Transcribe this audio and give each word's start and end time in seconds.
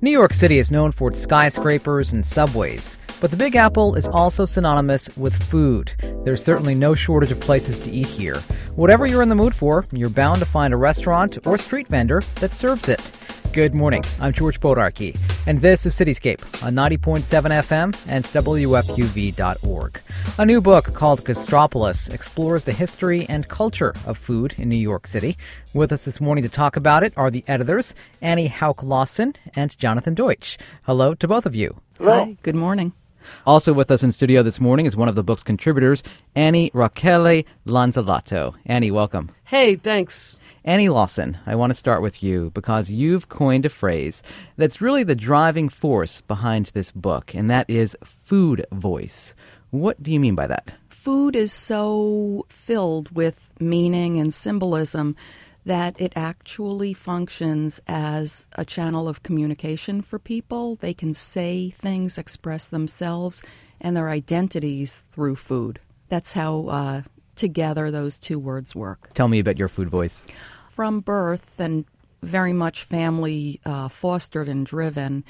New 0.00 0.10
York 0.10 0.32
City 0.32 0.58
is 0.58 0.72
known 0.72 0.90
for 0.90 1.10
its 1.10 1.20
skyscrapers 1.20 2.12
and 2.12 2.26
subways, 2.26 2.98
but 3.20 3.30
the 3.30 3.36
Big 3.36 3.54
Apple 3.54 3.94
is 3.94 4.08
also 4.08 4.44
synonymous 4.44 5.16
with 5.16 5.40
food. 5.40 5.92
There's 6.24 6.42
certainly 6.42 6.74
no 6.74 6.94
shortage 6.96 7.30
of 7.30 7.38
places 7.38 7.78
to 7.80 7.90
eat 7.92 8.08
here. 8.08 8.36
Whatever 8.74 9.06
you're 9.06 9.22
in 9.22 9.28
the 9.28 9.36
mood 9.36 9.54
for, 9.54 9.86
you're 9.92 10.08
bound 10.08 10.40
to 10.40 10.44
find 10.44 10.74
a 10.74 10.76
restaurant 10.76 11.38
or 11.46 11.56
street 11.56 11.86
vendor 11.86 12.20
that 12.40 12.54
serves 12.54 12.88
it. 12.88 13.00
Good 13.52 13.74
morning. 13.74 14.02
I'm 14.18 14.32
George 14.32 14.60
Bodarky, 14.60 15.14
and 15.46 15.60
this 15.60 15.84
is 15.84 15.94
Cityscape 15.94 16.40
on 16.64 16.74
90.7 16.74 17.20
FM 17.50 17.94
and 18.08 18.24
WFUV.org. 18.24 20.00
A 20.38 20.46
new 20.46 20.62
book 20.62 20.94
called 20.94 21.22
Gastropolis 21.22 22.08
explores 22.14 22.64
the 22.64 22.72
history 22.72 23.26
and 23.28 23.46
culture 23.48 23.92
of 24.06 24.16
food 24.16 24.54
in 24.56 24.70
New 24.70 24.76
York 24.76 25.06
City. 25.06 25.36
With 25.74 25.92
us 25.92 26.00
this 26.00 26.18
morning 26.18 26.44
to 26.44 26.48
talk 26.48 26.76
about 26.76 27.02
it 27.02 27.12
are 27.14 27.30
the 27.30 27.44
editors, 27.46 27.94
Annie 28.22 28.48
Hauck 28.48 28.82
Lawson 28.82 29.36
and 29.54 29.76
Jonathan 29.78 30.14
Deutsch. 30.14 30.56
Hello 30.84 31.12
to 31.12 31.28
both 31.28 31.44
of 31.44 31.54
you. 31.54 31.76
Hello. 31.98 32.24
Hi, 32.24 32.36
good 32.42 32.56
morning. 32.56 32.94
Also 33.44 33.74
with 33.74 33.90
us 33.90 34.02
in 34.02 34.12
studio 34.12 34.42
this 34.42 34.60
morning 34.60 34.86
is 34.86 34.96
one 34.96 35.10
of 35.10 35.14
the 35.14 35.22
book's 35.22 35.42
contributors, 35.42 36.02
Annie 36.34 36.70
Rachele 36.70 37.44
Lanzillotto. 37.66 38.54
Annie, 38.64 38.90
welcome. 38.90 39.30
Hey, 39.44 39.76
thanks. 39.76 40.40
Annie 40.64 40.88
Lawson, 40.88 41.38
I 41.44 41.56
want 41.56 41.70
to 41.70 41.78
start 41.78 42.02
with 42.02 42.22
you 42.22 42.52
because 42.54 42.88
you've 42.88 43.28
coined 43.28 43.66
a 43.66 43.68
phrase 43.68 44.22
that's 44.56 44.80
really 44.80 45.02
the 45.02 45.16
driving 45.16 45.68
force 45.68 46.20
behind 46.20 46.66
this 46.66 46.92
book, 46.92 47.34
and 47.34 47.50
that 47.50 47.68
is 47.68 47.96
food 48.02 48.64
voice. 48.70 49.34
What 49.70 50.00
do 50.00 50.12
you 50.12 50.20
mean 50.20 50.36
by 50.36 50.46
that? 50.46 50.70
Food 50.88 51.34
is 51.34 51.52
so 51.52 52.46
filled 52.48 53.10
with 53.10 53.50
meaning 53.58 54.20
and 54.20 54.32
symbolism 54.32 55.16
that 55.64 56.00
it 56.00 56.12
actually 56.14 56.94
functions 56.94 57.80
as 57.88 58.46
a 58.52 58.64
channel 58.64 59.08
of 59.08 59.24
communication 59.24 60.00
for 60.00 60.20
people. 60.20 60.76
They 60.76 60.94
can 60.94 61.12
say 61.12 61.70
things, 61.70 62.18
express 62.18 62.68
themselves 62.68 63.42
and 63.80 63.96
their 63.96 64.10
identities 64.10 65.02
through 65.10 65.36
food. 65.36 65.80
That's 66.08 66.34
how 66.34 66.66
uh, 66.68 67.02
together 67.34 67.90
those 67.90 68.18
two 68.18 68.38
words 68.38 68.74
work. 68.74 69.12
Tell 69.14 69.28
me 69.28 69.38
about 69.38 69.58
your 69.58 69.68
food 69.68 69.88
voice. 69.88 70.24
From 70.72 71.00
birth 71.00 71.60
and 71.60 71.84
very 72.22 72.54
much 72.54 72.84
family 72.84 73.60
uh, 73.66 73.88
fostered 73.88 74.48
and 74.48 74.64
driven, 74.64 75.22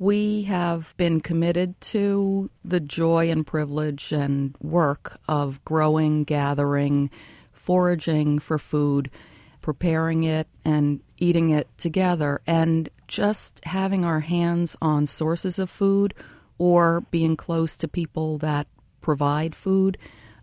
we 0.00 0.42
have 0.42 0.96
been 0.96 1.20
committed 1.20 1.80
to 1.92 2.50
the 2.64 2.80
joy 2.80 3.30
and 3.30 3.46
privilege 3.46 4.10
and 4.10 4.56
work 4.60 5.20
of 5.28 5.64
growing, 5.64 6.24
gathering, 6.24 7.08
foraging 7.52 8.40
for 8.40 8.58
food, 8.58 9.12
preparing 9.60 10.24
it, 10.24 10.48
and 10.64 10.98
eating 11.18 11.50
it 11.50 11.68
together, 11.78 12.40
and 12.44 12.88
just 13.06 13.64
having 13.66 14.04
our 14.04 14.20
hands 14.20 14.76
on 14.82 15.06
sources 15.06 15.60
of 15.60 15.70
food 15.70 16.14
or 16.58 17.02
being 17.12 17.36
close 17.36 17.76
to 17.76 17.86
people 17.86 18.38
that 18.38 18.66
provide 19.00 19.54
food 19.54 19.96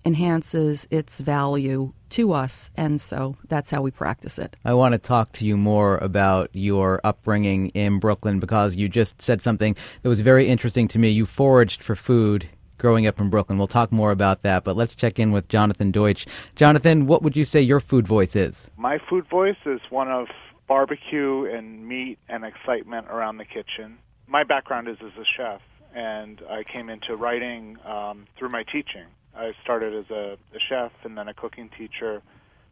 enhances 0.07 0.87
its 0.89 1.19
value 1.19 1.91
to 2.09 2.31
us, 2.31 2.71
and 2.77 2.99
so 3.01 3.35
that's 3.49 3.69
how 3.69 3.81
we 3.81 3.91
practice 3.91 4.39
it. 4.39 4.55
I 4.63 4.73
want 4.73 4.93
to 4.93 4.97
talk 4.97 5.33
to 5.33 5.45
you 5.45 5.57
more 5.57 5.97
about 5.97 6.49
your 6.53 7.01
upbringing 7.03 7.67
in 7.69 7.99
Brooklyn 7.99 8.39
because 8.39 8.77
you 8.77 8.87
just 8.87 9.21
said 9.21 9.41
something 9.41 9.75
that 10.01 10.09
was 10.09 10.21
very 10.21 10.47
interesting 10.47 10.87
to 10.87 10.99
me. 10.99 11.09
You 11.09 11.25
foraged 11.25 11.83
for 11.83 11.95
food 11.95 12.47
growing 12.77 13.05
up 13.05 13.19
in 13.19 13.29
Brooklyn. 13.29 13.57
We'll 13.57 13.67
talk 13.67 13.91
more 13.91 14.11
about 14.11 14.43
that, 14.43 14.63
but 14.63 14.77
let's 14.77 14.95
check 14.95 15.19
in 15.19 15.33
with 15.33 15.49
Jonathan 15.49 15.91
Deutsch. 15.91 16.25
Jonathan, 16.55 17.05
what 17.05 17.21
would 17.21 17.35
you 17.35 17.43
say 17.43 17.61
your 17.61 17.81
food 17.81 18.07
voice 18.07 18.35
is? 18.35 18.69
My 18.77 18.99
food 19.09 19.27
voice 19.29 19.57
is 19.65 19.81
one 19.89 20.09
of 20.09 20.27
barbecue 20.69 21.45
and 21.45 21.85
meat 21.85 22.17
and 22.29 22.45
excitement 22.45 23.07
around 23.09 23.37
the 23.37 23.45
kitchen. 23.45 23.97
My 24.25 24.45
background 24.45 24.87
is 24.87 24.97
as 25.01 25.11
a 25.19 25.25
chef, 25.35 25.61
and 25.93 26.41
I 26.49 26.63
came 26.63 26.89
into 26.89 27.17
writing 27.17 27.77
um, 27.85 28.25
through 28.37 28.49
my 28.49 28.63
teaching. 28.63 29.07
I 29.37 29.53
started 29.63 29.93
as 29.93 30.09
a, 30.09 30.37
a 30.55 30.59
chef 30.67 30.91
and 31.03 31.17
then 31.17 31.27
a 31.27 31.33
cooking 31.33 31.69
teacher, 31.77 32.21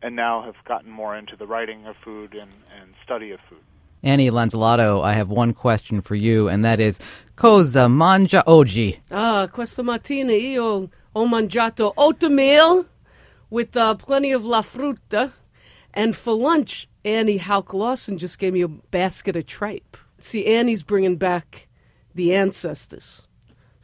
and 0.02 0.16
now 0.16 0.42
have 0.44 0.56
gotten 0.66 0.90
more 0.90 1.16
into 1.16 1.36
the 1.36 1.46
writing 1.46 1.86
of 1.86 1.96
food 2.04 2.34
and, 2.34 2.52
and 2.80 2.94
study 3.04 3.32
of 3.32 3.40
food. 3.50 3.60
Annie 4.04 4.30
Lanzillotto, 4.30 5.04
I 5.04 5.14
have 5.14 5.30
one 5.30 5.54
question 5.54 6.02
for 6.02 6.16
you, 6.16 6.48
and 6.48 6.64
that 6.66 6.80
is, 6.80 7.00
cosa 7.36 7.88
mangia 7.88 8.44
oggi? 8.46 9.00
Ah, 9.12 9.48
questa 9.52 9.84
mattina 9.84 10.32
io 10.32 10.90
ho 11.14 11.26
mangiato 11.28 11.94
oatmeal 11.98 12.86
with 13.50 13.76
uh, 13.78 13.96
plenty 13.96 14.32
of 14.32 14.44
la 14.44 14.62
frutta, 14.62 15.32
and 15.94 16.16
for 16.16 16.36
lunch, 16.36 16.88
Annie 17.04 17.38
Hauck 17.38 17.74
Lawson 17.74 18.18
just 18.18 18.38
gave 18.40 18.54
me 18.54 18.62
a 18.62 18.68
basket 18.68 19.36
of 19.36 19.46
tripe. 19.46 19.98
See, 20.20 20.46
Annie's 20.46 20.84
bringing 20.84 21.18
back 21.18 21.68
the 22.14 22.34
ancestors. 22.34 23.28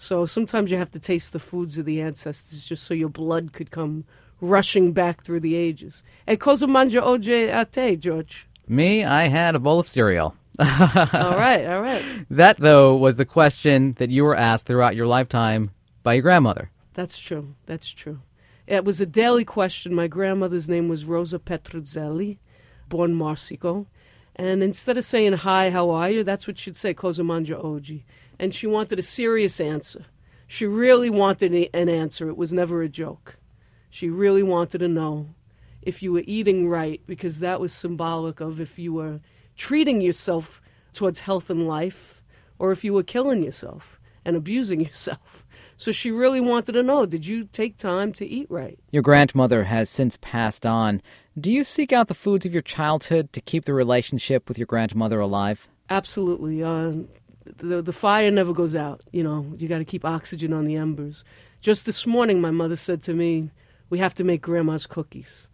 So 0.01 0.25
sometimes 0.25 0.71
you 0.71 0.77
have 0.77 0.91
to 0.93 0.99
taste 0.99 1.31
the 1.31 1.37
foods 1.37 1.77
of 1.77 1.85
the 1.85 2.01
ancestors 2.01 2.65
just 2.65 2.85
so 2.85 2.95
your 2.95 3.07
blood 3.07 3.53
could 3.53 3.69
come 3.69 4.05
rushing 4.41 4.93
back 4.93 5.23
through 5.23 5.41
the 5.41 5.53
ages. 5.53 6.01
E 6.27 6.37
cosa 6.37 6.65
mangia 6.65 7.03
oggi 7.03 7.49
a 7.49 7.65
te, 7.65 7.97
George? 7.97 8.47
Me, 8.67 9.05
I 9.05 9.27
had 9.27 9.53
a 9.53 9.59
bowl 9.59 9.79
of 9.79 9.87
cereal. 9.87 10.35
all 10.59 11.37
right, 11.37 11.67
all 11.67 11.81
right. 11.81 12.03
That, 12.31 12.57
though, 12.57 12.95
was 12.95 13.17
the 13.17 13.25
question 13.25 13.93
that 13.99 14.09
you 14.09 14.23
were 14.23 14.35
asked 14.35 14.65
throughout 14.65 14.95
your 14.95 15.05
lifetime 15.05 15.69
by 16.01 16.15
your 16.15 16.23
grandmother. 16.23 16.71
That's 16.95 17.19
true. 17.19 17.53
That's 17.67 17.91
true. 17.91 18.21
It 18.65 18.83
was 18.83 19.01
a 19.01 19.05
daily 19.05 19.45
question. 19.45 19.93
My 19.93 20.07
grandmother's 20.07 20.67
name 20.67 20.89
was 20.89 21.05
Rosa 21.05 21.37
Petruzzelli, 21.37 22.39
born 22.89 23.13
Marsico. 23.13 23.85
And 24.35 24.63
instead 24.63 24.97
of 24.97 25.03
saying, 25.03 25.33
Hi, 25.33 25.69
how 25.69 25.91
are 25.91 26.09
you? 26.09 26.23
That's 26.23 26.47
what 26.47 26.57
she'd 26.57 26.75
say, 26.75 26.95
Cosa 26.95 27.21
mangia 27.21 27.63
oggi 27.63 28.03
and 28.41 28.55
she 28.55 28.65
wanted 28.65 28.97
a 28.97 29.03
serious 29.03 29.61
answer. 29.61 30.05
She 30.47 30.65
really 30.65 31.11
wanted 31.11 31.69
an 31.73 31.87
answer. 31.87 32.27
It 32.27 32.35
was 32.35 32.51
never 32.51 32.81
a 32.81 32.89
joke. 32.89 33.35
She 33.91 34.09
really 34.09 34.41
wanted 34.43 34.79
to 34.79 34.87
know 34.87 35.29
if 35.81 36.01
you 36.01 36.11
were 36.11 36.23
eating 36.25 36.67
right, 36.67 37.01
because 37.05 37.39
that 37.39 37.59
was 37.59 37.71
symbolic 37.71 38.41
of 38.41 38.59
if 38.59 38.79
you 38.79 38.93
were 38.93 39.21
treating 39.55 40.01
yourself 40.01 40.59
towards 40.91 41.21
health 41.21 41.49
and 41.49 41.67
life, 41.67 42.21
or 42.57 42.71
if 42.71 42.83
you 42.83 42.93
were 42.93 43.03
killing 43.03 43.43
yourself 43.43 43.99
and 44.25 44.35
abusing 44.35 44.81
yourself. 44.87 45.45
So 45.77 45.91
she 45.91 46.11
really 46.11 46.41
wanted 46.41 46.73
to 46.73 46.83
know 46.83 47.05
did 47.05 47.25
you 47.25 47.45
take 47.45 47.77
time 47.77 48.11
to 48.13 48.25
eat 48.25 48.47
right? 48.49 48.79
Your 48.91 49.03
grandmother 49.03 49.65
has 49.65 49.89
since 49.89 50.17
passed 50.19 50.65
on. 50.65 51.01
Do 51.39 51.51
you 51.51 51.63
seek 51.63 51.93
out 51.93 52.07
the 52.07 52.13
foods 52.13 52.45
of 52.45 52.53
your 52.53 52.61
childhood 52.61 53.33
to 53.33 53.41
keep 53.41 53.65
the 53.65 53.73
relationship 53.73 54.47
with 54.47 54.57
your 54.57 54.67
grandmother 54.67 55.19
alive? 55.19 55.67
Absolutely. 55.91 56.63
Uh, 56.63 56.93
the 57.45 57.81
the 57.81 57.93
fire 57.93 58.31
never 58.31 58.53
goes 58.53 58.75
out. 58.75 59.03
You 59.11 59.23
know, 59.23 59.53
you 59.57 59.67
got 59.67 59.79
to 59.79 59.85
keep 59.85 60.05
oxygen 60.05 60.53
on 60.53 60.65
the 60.65 60.75
embers. 60.75 61.23
Just 61.61 61.85
this 61.85 62.07
morning, 62.07 62.41
my 62.41 62.51
mother 62.51 62.75
said 62.75 63.01
to 63.03 63.13
me, 63.13 63.51
"We 63.89 63.99
have 63.99 64.13
to 64.15 64.23
make 64.23 64.41
grandma's 64.41 64.87
cookies," 64.87 65.49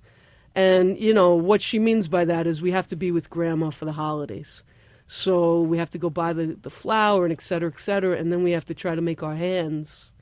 and 0.55 0.99
you 0.99 1.13
know 1.13 1.35
what 1.35 1.61
she 1.61 1.79
means 1.79 2.07
by 2.07 2.25
that 2.25 2.47
is 2.47 2.61
we 2.61 2.71
have 2.71 2.87
to 2.87 2.95
be 2.95 3.11
with 3.11 3.29
grandma 3.29 3.69
for 3.69 3.85
the 3.85 3.93
holidays. 3.93 4.63
So 5.07 5.61
we 5.61 5.77
have 5.77 5.89
to 5.91 5.97
go 5.97 6.09
buy 6.09 6.33
the, 6.33 6.57
the 6.61 6.69
flour 6.69 7.23
and 7.23 7.31
et 7.31 7.41
cetera, 7.41 7.69
et 7.69 7.79
cetera, 7.79 8.17
and 8.17 8.31
then 8.31 8.43
we 8.43 8.51
have 8.51 8.65
to 8.65 8.73
try 8.73 8.93
to 8.93 9.01
make 9.01 9.23
our 9.23 9.35
hands 9.35 10.13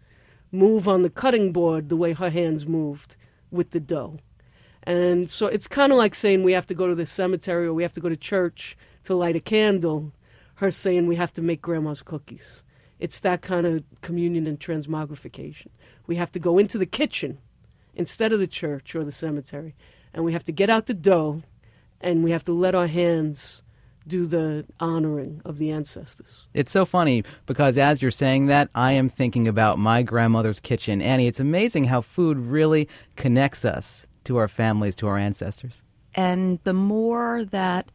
move 0.51 0.87
on 0.87 1.01
the 1.01 1.09
cutting 1.09 1.51
board 1.51 1.89
the 1.89 1.95
way 1.95 2.13
her 2.13 2.29
hands 2.29 2.67
moved 2.67 3.15
with 3.49 3.71
the 3.71 3.79
dough. 3.79 4.19
And 4.83 5.27
so 5.27 5.47
it's 5.47 5.67
kind 5.67 5.91
of 5.91 5.97
like 5.97 6.13
saying 6.13 6.43
we 6.43 6.53
have 6.53 6.67
to 6.67 6.75
go 6.75 6.87
to 6.87 6.93
the 6.93 7.07
cemetery 7.07 7.65
or 7.65 7.73
we 7.73 7.81
have 7.81 7.93
to 7.93 7.99
go 7.99 8.09
to 8.09 8.15
church 8.15 8.77
to 9.05 9.15
light 9.15 9.35
a 9.35 9.39
candle 9.39 10.13
her 10.55 10.71
saying 10.71 11.07
we 11.07 11.15
have 11.15 11.33
to 11.33 11.41
make 11.41 11.61
grandma's 11.61 12.01
cookies. 12.01 12.63
It's 12.99 13.19
that 13.21 13.41
kind 13.41 13.65
of 13.65 13.83
communion 14.01 14.47
and 14.47 14.59
transmogrification. 14.59 15.67
We 16.07 16.15
have 16.15 16.31
to 16.33 16.39
go 16.39 16.57
into 16.57 16.77
the 16.77 16.85
kitchen 16.85 17.39
instead 17.93 18.31
of 18.31 18.39
the 18.39 18.47
church 18.47 18.95
or 18.95 19.03
the 19.03 19.11
cemetery, 19.11 19.75
and 20.13 20.23
we 20.23 20.33
have 20.33 20.43
to 20.45 20.51
get 20.51 20.69
out 20.69 20.85
the 20.85 20.93
dough, 20.93 21.43
and 21.99 22.23
we 22.23 22.31
have 22.31 22.43
to 22.45 22.53
let 22.53 22.75
our 22.75 22.87
hands 22.87 23.61
do 24.07 24.25
the 24.25 24.65
honoring 24.79 25.41
of 25.43 25.57
the 25.57 25.71
ancestors. 25.71 26.45
It's 26.53 26.71
so 26.71 26.85
funny 26.85 27.23
because 27.45 27.77
as 27.77 28.01
you're 28.01 28.11
saying 28.11 28.47
that, 28.47 28.69
I 28.75 28.91
am 28.91 29.09
thinking 29.09 29.47
about 29.47 29.79
my 29.79 30.03
grandmother's 30.03 30.59
kitchen. 30.59 31.01
Annie, 31.01 31.27
it's 31.27 31.39
amazing 31.39 31.85
how 31.85 32.01
food 32.01 32.37
really 32.37 32.87
connects 33.15 33.65
us 33.65 34.05
to 34.25 34.37
our 34.37 34.47
families, 34.47 34.95
to 34.95 35.07
our 35.07 35.17
ancestors. 35.17 35.83
And 36.13 36.59
the 36.63 36.73
more 36.73 37.43
that 37.45 37.91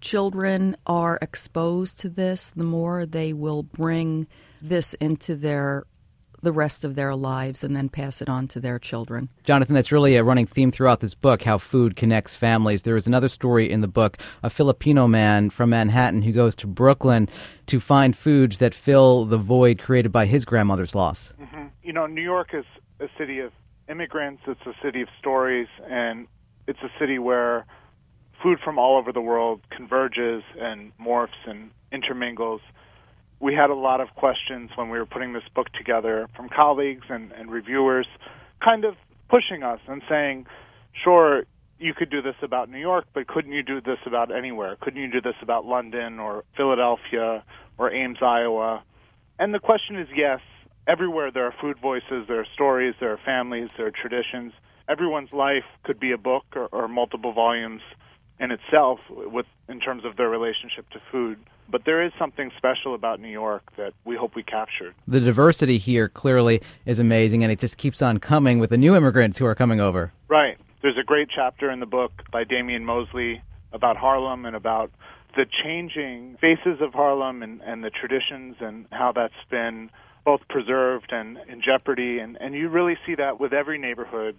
children 0.00 0.76
are 0.86 1.18
exposed 1.22 2.00
to 2.00 2.08
this, 2.08 2.50
the 2.50 2.64
more 2.64 3.06
they 3.06 3.32
will 3.32 3.62
bring 3.62 4.26
this 4.60 4.94
into 4.94 5.36
their 5.36 5.84
the 6.42 6.52
rest 6.52 6.84
of 6.84 6.94
their 6.94 7.14
lives 7.14 7.62
and 7.62 7.76
then 7.76 7.88
pass 7.88 8.22
it 8.22 8.28
on 8.28 8.48
to 8.48 8.60
their 8.60 8.78
children. 8.78 9.28
Jonathan, 9.44 9.74
that's 9.74 9.92
really 9.92 10.16
a 10.16 10.24
running 10.24 10.46
theme 10.46 10.70
throughout 10.70 11.00
this 11.00 11.14
book 11.14 11.42
how 11.42 11.58
food 11.58 11.96
connects 11.96 12.34
families. 12.34 12.82
There 12.82 12.96
is 12.96 13.06
another 13.06 13.28
story 13.28 13.70
in 13.70 13.82
the 13.82 13.88
book, 13.88 14.16
a 14.42 14.50
Filipino 14.50 15.06
man 15.06 15.50
from 15.50 15.70
Manhattan 15.70 16.22
who 16.22 16.32
goes 16.32 16.54
to 16.56 16.66
Brooklyn 16.66 17.28
to 17.66 17.78
find 17.78 18.16
foods 18.16 18.58
that 18.58 18.74
fill 18.74 19.24
the 19.24 19.36
void 19.36 19.78
created 19.78 20.12
by 20.12 20.26
his 20.26 20.44
grandmother's 20.44 20.94
loss. 20.94 21.32
Mm-hmm. 21.40 21.66
You 21.82 21.92
know, 21.92 22.06
New 22.06 22.22
York 22.22 22.54
is 22.54 22.64
a 23.00 23.08
city 23.18 23.40
of 23.40 23.52
immigrants, 23.88 24.42
it's 24.46 24.64
a 24.66 24.74
city 24.82 25.02
of 25.02 25.08
stories, 25.18 25.68
and 25.88 26.26
it's 26.66 26.78
a 26.82 26.90
city 26.98 27.18
where 27.18 27.66
food 28.42 28.58
from 28.64 28.78
all 28.78 28.98
over 28.98 29.12
the 29.12 29.20
world 29.20 29.60
converges 29.70 30.42
and 30.58 30.92
morphs 30.98 31.28
and 31.46 31.70
intermingles. 31.92 32.60
We 33.40 33.54
had 33.54 33.70
a 33.70 33.74
lot 33.74 34.00
of 34.00 34.08
questions 34.16 34.70
when 34.76 34.90
we 34.90 34.98
were 34.98 35.06
putting 35.06 35.32
this 35.32 35.42
book 35.54 35.68
together 35.72 36.28
from 36.36 36.48
colleagues 36.48 37.06
and, 37.08 37.32
and 37.32 37.50
reviewers, 37.50 38.06
kind 38.62 38.84
of 38.84 38.94
pushing 39.28 39.62
us 39.62 39.80
and 39.88 40.02
saying, 40.08 40.46
sure, 41.04 41.44
you 41.78 41.94
could 41.94 42.10
do 42.10 42.20
this 42.20 42.34
about 42.42 42.68
New 42.68 42.78
York, 42.78 43.06
but 43.14 43.26
couldn't 43.26 43.52
you 43.52 43.62
do 43.62 43.80
this 43.80 43.96
about 44.06 44.34
anywhere? 44.34 44.76
Couldn't 44.80 45.00
you 45.00 45.10
do 45.10 45.20
this 45.22 45.36
about 45.42 45.64
London 45.64 46.18
or 46.18 46.44
Philadelphia 46.56 47.42
or 47.78 47.90
Ames, 47.90 48.18
Iowa? 48.20 48.82
And 49.38 49.54
the 49.54 49.58
question 49.58 49.98
is 49.98 50.08
yes. 50.14 50.40
Everywhere 50.86 51.30
there 51.30 51.44
are 51.44 51.54
food 51.60 51.78
voices, 51.80 52.26
there 52.26 52.40
are 52.40 52.46
stories, 52.54 52.94
there 53.00 53.12
are 53.12 53.20
families, 53.24 53.70
there 53.76 53.86
are 53.86 53.92
traditions. 53.92 54.52
Everyone's 54.88 55.32
life 55.32 55.64
could 55.84 56.00
be 56.00 56.12
a 56.12 56.18
book 56.18 56.44
or, 56.54 56.66
or 56.72 56.88
multiple 56.88 57.32
volumes 57.32 57.82
in 58.40 58.50
itself 58.50 58.98
with 59.10 59.46
in 59.68 59.78
terms 59.78 60.04
of 60.04 60.16
their 60.16 60.28
relationship 60.28 60.88
to 60.90 61.00
food. 61.12 61.38
But 61.68 61.84
there 61.84 62.04
is 62.04 62.12
something 62.18 62.50
special 62.56 62.94
about 62.94 63.20
New 63.20 63.28
York 63.28 63.62
that 63.76 63.92
we 64.04 64.16
hope 64.16 64.34
we 64.34 64.42
captured. 64.42 64.94
The 65.06 65.20
diversity 65.20 65.78
here 65.78 66.08
clearly 66.08 66.62
is 66.84 66.98
amazing, 66.98 67.44
and 67.44 67.52
it 67.52 67.60
just 67.60 67.76
keeps 67.76 68.02
on 68.02 68.18
coming 68.18 68.58
with 68.58 68.70
the 68.70 68.78
new 68.78 68.96
immigrants 68.96 69.38
who 69.38 69.46
are 69.46 69.54
coming 69.54 69.80
over. 69.80 70.12
Right. 70.26 70.58
There's 70.82 70.98
a 70.98 71.04
great 71.04 71.28
chapter 71.32 71.70
in 71.70 71.78
the 71.78 71.86
book 71.86 72.10
by 72.32 72.42
Damian 72.42 72.84
Mosley 72.84 73.42
about 73.72 73.96
Harlem 73.96 74.46
and 74.46 74.56
about 74.56 74.90
the 75.36 75.46
changing 75.62 76.36
faces 76.40 76.80
of 76.80 76.92
Harlem 76.92 77.42
and, 77.42 77.60
and 77.62 77.84
the 77.84 77.90
traditions 77.90 78.56
and 78.60 78.86
how 78.90 79.12
that's 79.12 79.32
been 79.48 79.90
both 80.24 80.40
preserved 80.48 81.12
and 81.12 81.38
in 81.48 81.62
jeopardy. 81.62 82.18
And, 82.18 82.36
and 82.40 82.54
you 82.54 82.68
really 82.68 82.96
see 83.06 83.14
that 83.14 83.38
with 83.38 83.52
every 83.52 83.78
neighborhood 83.78 84.36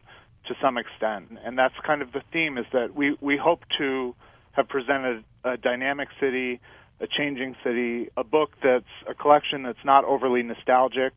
to 0.47 0.55
some 0.61 0.77
extent. 0.77 1.37
And 1.43 1.57
that's 1.57 1.75
kind 1.85 2.01
of 2.01 2.11
the 2.11 2.21
theme 2.31 2.57
is 2.57 2.65
that 2.73 2.95
we, 2.95 3.15
we 3.21 3.37
hope 3.37 3.61
to 3.77 4.15
have 4.53 4.67
presented 4.67 5.23
a 5.43 5.57
dynamic 5.57 6.09
city, 6.19 6.59
a 6.99 7.07
changing 7.07 7.55
city, 7.63 8.09
a 8.17 8.23
book 8.23 8.51
that's 8.63 8.85
a 9.07 9.13
collection 9.13 9.63
that's 9.63 9.83
not 9.85 10.03
overly 10.05 10.43
nostalgic, 10.43 11.13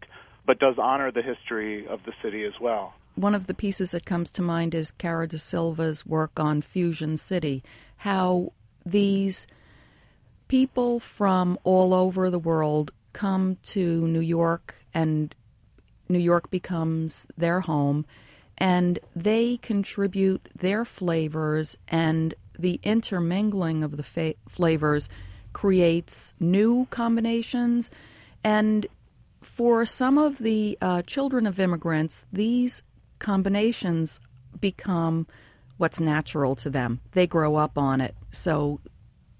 but 0.47 0.59
does 0.59 0.77
honor 0.79 1.11
the 1.11 1.23
history 1.23 1.87
of 1.87 2.01
the 2.05 2.13
city 2.23 2.45
as 2.45 2.55
well. 2.61 2.95
One 3.15 3.35
of 3.35 3.47
the 3.47 3.55
pieces 3.55 3.93
that 3.93 4.05
comes 4.05 4.33
to 4.33 4.43
mind 4.43 4.75
is 4.75 4.91
Cara 4.91 5.29
De 5.29 5.39
Silva's 5.39 6.05
work 6.05 6.39
on 6.39 6.63
Fusion 6.63 7.17
City, 7.17 7.63
how 7.99 8.53
these 8.85 9.47
people 10.49 11.01
from 11.01 11.59
all 11.65 11.95
over 11.95 12.29
the 12.29 12.39
world 12.39 12.91
come 13.13 13.57
to 13.63 14.07
New 14.07 14.21
York 14.21 14.75
and 14.93 15.35
New 16.09 16.19
York 16.19 16.51
becomes 16.51 17.27
their 17.37 17.61
home 17.61 18.05
and 18.59 18.99
they 19.15 19.57
contribute 19.59 20.49
their 20.55 20.85
flavors 20.85 21.77
and 21.89 22.35
the 22.59 22.81
intermingling 22.83 23.83
of 23.83 23.97
the 23.97 24.03
fa- 24.03 24.35
flavors 24.49 25.09
creates 25.53 26.35
new 26.39 26.87
combinations. 26.91 27.91
And 28.43 28.87
for 29.43 29.85
some 29.85 30.19
of 30.19 30.39
the 30.39 30.79
uh, 30.81 31.03
children 31.03 31.47
of 31.47 31.59
immigrants 31.59 32.27
these 32.33 32.83
combinations 33.19 34.21
become 34.61 35.27
what's 35.77 36.01
natural 36.01 36.55
to 36.57 36.71
them. 36.71 37.01
They 37.13 37.27
grow 37.27 37.57
up 37.57 37.77
on 37.77 38.01
it. 38.01 38.15
So 38.31 38.81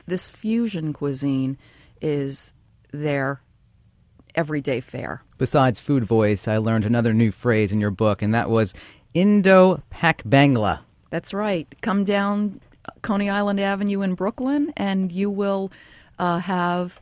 this 0.07 0.29
fusion 0.31 0.93
cuisine 0.93 1.57
is 2.01 2.53
their 2.93 3.41
everyday 4.35 4.81
fare. 4.81 5.23
Besides 5.39 5.81
food 5.81 6.05
voice, 6.05 6.49
I 6.49 6.59
learned 6.59 6.85
another 6.85 7.13
new 7.13 7.31
phrase 7.31 7.73
in 7.73 7.81
your 7.81 7.91
book, 7.91 8.23
and 8.23 8.35
that 8.35 8.51
was 8.51 8.75
Indo 9.15 9.81
Pak 9.91 10.25
Bangla. 10.25 10.81
That's 11.11 11.33
right. 11.33 11.73
Come 11.81 12.03
down 12.03 12.61
Coney 13.03 13.31
Island 13.31 13.61
Avenue 13.61 14.03
in 14.03 14.15
Brooklyn, 14.15 14.73
and 14.77 15.13
you 15.13 15.31
will 15.31 15.71
uh, 16.19 16.39
have 16.39 17.01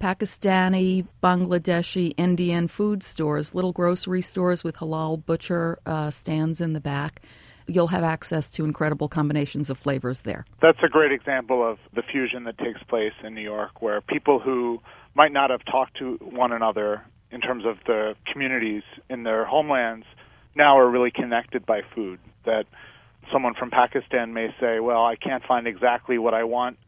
Pakistani, 0.00 1.06
Bangladeshi, 1.22 2.14
Indian 2.16 2.66
food 2.68 3.02
stores, 3.02 3.54
little 3.54 3.72
grocery 3.72 4.22
stores 4.22 4.64
with 4.64 4.76
halal 4.78 5.24
butcher 5.24 5.78
uh, 5.84 6.10
stands 6.10 6.60
in 6.60 6.72
the 6.72 6.80
back. 6.80 7.20
You'll 7.66 7.88
have 7.88 8.02
access 8.02 8.48
to 8.50 8.64
incredible 8.64 9.08
combinations 9.08 9.68
of 9.68 9.78
flavors 9.78 10.22
there. 10.22 10.46
That's 10.62 10.82
a 10.82 10.88
great 10.88 11.12
example 11.12 11.68
of 11.68 11.78
the 11.94 12.02
fusion 12.02 12.44
that 12.44 12.56
takes 12.58 12.82
place 12.84 13.12
in 13.22 13.34
New 13.34 13.42
York, 13.42 13.82
where 13.82 14.00
people 14.00 14.40
who 14.40 14.80
might 15.14 15.32
not 15.32 15.50
have 15.50 15.64
talked 15.66 15.98
to 15.98 16.14
one 16.22 16.52
another 16.52 17.02
in 17.30 17.40
terms 17.40 17.64
of 17.66 17.76
the 17.86 18.14
communities 18.32 18.82
in 19.08 19.22
their 19.22 19.44
homelands 19.44 20.06
now 20.54 20.78
are 20.78 20.88
really 20.88 21.10
connected 21.10 21.64
by 21.66 21.82
food. 21.94 22.18
That 22.44 22.66
someone 23.32 23.54
from 23.54 23.70
Pakistan 23.70 24.32
may 24.32 24.48
say, 24.60 24.80
well, 24.80 25.04
I 25.04 25.16
can't 25.16 25.44
find 25.44 25.66
exactly 25.66 26.18
what 26.18 26.34
I 26.34 26.44
want 26.44 26.78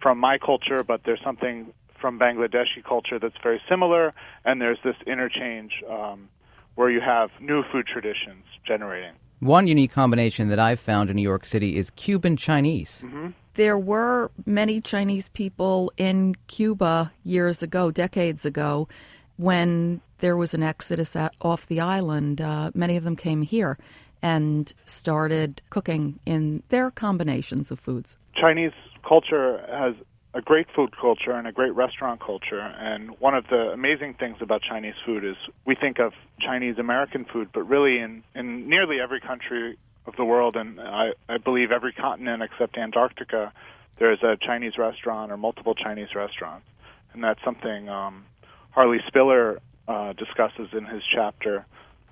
from 0.00 0.18
my 0.18 0.38
culture, 0.38 0.82
but 0.82 1.02
there's 1.04 1.20
something 1.22 1.72
from 2.00 2.18
Bangladeshi 2.18 2.82
culture 2.86 3.18
that's 3.18 3.36
very 3.42 3.60
similar, 3.68 4.12
and 4.44 4.60
there's 4.60 4.78
this 4.82 4.96
interchange 5.06 5.72
um, 5.88 6.28
where 6.74 6.90
you 6.90 7.00
have 7.00 7.30
new 7.40 7.62
food 7.70 7.86
traditions 7.86 8.44
generating. 8.66 9.12
One 9.38 9.66
unique 9.66 9.92
combination 9.92 10.48
that 10.48 10.58
I've 10.58 10.80
found 10.80 11.10
in 11.10 11.16
New 11.16 11.22
York 11.22 11.44
City 11.46 11.76
is 11.76 11.90
Cuban 11.90 12.36
Chinese. 12.36 13.02
Mm-hmm. 13.04 13.28
There 13.54 13.78
were 13.78 14.30
many 14.46 14.80
Chinese 14.80 15.28
people 15.28 15.92
in 15.96 16.36
Cuba 16.46 17.12
years 17.22 17.62
ago, 17.62 17.90
decades 17.90 18.46
ago, 18.46 18.88
when 19.36 20.00
there 20.22 20.36
was 20.36 20.54
an 20.54 20.62
exodus 20.62 21.14
at, 21.16 21.34
off 21.42 21.66
the 21.66 21.80
island. 21.80 22.40
Uh, 22.40 22.70
many 22.74 22.96
of 22.96 23.04
them 23.04 23.16
came 23.16 23.42
here 23.42 23.76
and 24.22 24.72
started 24.84 25.60
cooking 25.68 26.20
in 26.24 26.62
their 26.68 26.90
combinations 26.90 27.70
of 27.70 27.78
foods. 27.78 28.16
Chinese 28.34 28.72
culture 29.06 29.58
has 29.68 29.94
a 30.32 30.40
great 30.40 30.68
food 30.74 30.96
culture 30.98 31.32
and 31.32 31.46
a 31.46 31.52
great 31.52 31.74
restaurant 31.74 32.20
culture. 32.20 32.60
And 32.60 33.10
one 33.18 33.34
of 33.34 33.48
the 33.48 33.72
amazing 33.72 34.14
things 34.14 34.36
about 34.40 34.62
Chinese 34.62 34.94
food 35.04 35.24
is 35.24 35.36
we 35.66 35.74
think 35.74 35.98
of 35.98 36.12
Chinese 36.40 36.78
American 36.78 37.26
food, 37.26 37.48
but 37.52 37.64
really 37.64 37.98
in, 37.98 38.22
in 38.34 38.68
nearly 38.68 39.00
every 39.00 39.20
country 39.20 39.76
of 40.06 40.14
the 40.16 40.24
world, 40.24 40.56
and 40.56 40.80
I, 40.80 41.12
I 41.28 41.38
believe 41.38 41.70
every 41.70 41.92
continent 41.92 42.42
except 42.42 42.78
Antarctica, 42.78 43.52
there's 43.98 44.22
a 44.22 44.36
Chinese 44.40 44.78
restaurant 44.78 45.30
or 45.32 45.36
multiple 45.36 45.74
Chinese 45.74 46.14
restaurants. 46.14 46.66
And 47.12 47.22
that's 47.22 47.42
something 47.44 47.88
um, 47.88 48.24
Harley 48.70 49.00
Spiller 49.06 49.60
uh, 49.88 50.12
discusses 50.14 50.68
in 50.72 50.84
his 50.86 51.02
chapter 51.14 51.66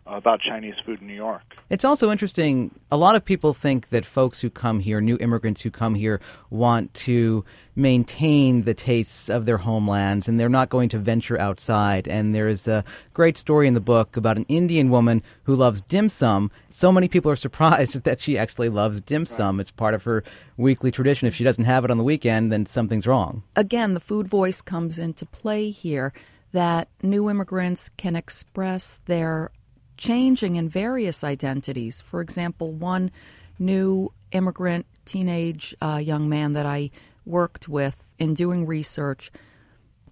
about 0.07 0.41
Chinese 0.41 0.75
food 0.85 1.01
in 1.01 1.07
New 1.07 1.15
York. 1.15 1.43
It's 1.69 1.85
also 1.85 2.11
interesting. 2.11 2.75
A 2.91 2.97
lot 2.97 3.15
of 3.15 3.25
people 3.25 3.55
think 3.55 3.91
that 3.91 4.05
folks 4.05 4.41
who 4.41 4.51
come 4.51 4.81
here, 4.81 5.01
new 5.01 5.17
immigrants 5.21 5.63
who 5.63 5.71
come 5.71 5.95
here, 5.95 6.21
want 6.51 6.93
to 6.95 7.45
maintain 7.77 8.63
the 8.63 8.75
tastes 8.75 9.29
of 9.29 9.47
their 9.47 9.59
homelands 9.59 10.29
and 10.29 10.39
they're 10.39 10.49
not 10.49 10.69
going 10.69 10.89
to 10.91 10.99
venture 10.99 11.39
outside. 11.39 12.09
And 12.09 12.35
there's 12.35 12.67
a 12.67 12.85
great 13.15 13.37
story 13.37 13.69
in 13.69 13.75
the 13.75 13.81
book 13.81 14.17
about 14.17 14.37
an 14.37 14.47
Indian 14.49 14.91
woman 14.91 15.23
who 15.45 15.55
loves 15.55 15.81
dim 15.83 16.09
sum. 16.09 16.50
So 16.71 16.91
many 16.91 17.07
people 17.07 17.31
are 17.31 17.37
surprised 17.50 18.03
that 18.03 18.21
she 18.21 18.37
actually 18.37 18.69
loves 18.69 19.00
dim 19.00 19.27
sum. 19.27 19.57
Right. 19.57 19.61
It's 19.61 19.71
part 19.71 19.95
of 19.95 20.03
her 20.05 20.25
weekly 20.57 20.91
tradition. 20.91 21.29
If 21.29 21.35
she 21.35 21.45
doesn't 21.45 21.65
have 21.65 21.85
it 21.85 21.91
on 21.91 21.99
the 21.99 22.05
weekend, 22.05 22.50
then 22.50 22.67
something's 22.67 23.07
wrong. 23.07 23.45
Again, 23.55 23.95
the 23.95 24.00
food 24.00 24.27
voice 24.27 24.61
comes 24.61 24.99
into 24.99 25.25
play 25.25 25.71
here 25.71 26.12
that 26.52 26.88
new 27.02 27.30
immigrants 27.30 27.90
can 27.90 28.16
express 28.16 28.99
their 29.07 29.50
changing 29.97 30.57
in 30.57 30.69
various 30.69 31.23
identities. 31.23 32.00
For 32.00 32.21
example, 32.21 32.73
one 32.73 33.11
new 33.59 34.12
immigrant 34.33 34.87
teenage 35.04 35.75
uh, 35.83 36.00
young 36.02 36.28
man 36.28 36.54
that 36.54 36.66
I 36.66 36.90
worked 37.26 37.69
with 37.69 38.02
in 38.19 38.35
doing 38.35 38.66
research 38.66 39.30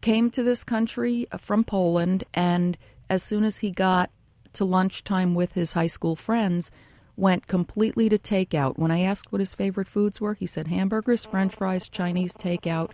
came 0.01 0.31
to 0.31 0.43
this 0.43 0.63
country 0.63 1.27
from 1.39 1.65
Poland, 1.65 2.25
and 2.35 2.79
as 3.11 3.23
soon 3.23 3.45
as 3.45 3.59
he 3.59 3.71
got 3.71 4.11
to 4.53 4.65
lunchtime 4.65 5.35
with 5.35 5.53
his 5.53 5.73
high 5.73 5.87
school 5.87 6.17
friends, 6.17 6.71
went 7.17 7.49
completely 7.49 8.09
to 8.09 8.19
takeout. 8.19 8.79
When 8.79 8.91
I 8.91 9.01
asked 9.01 9.33
what 9.33 9.41
his 9.41 9.55
favorite 9.55 9.89
foods 9.89 10.21
were, 10.21 10.35
he 10.35 10.47
said 10.47 10.69
hamburgers, 10.69 11.25
french 11.25 11.55
fries, 11.55 11.89
Chinese 11.89 12.35
takeout, 12.35 12.91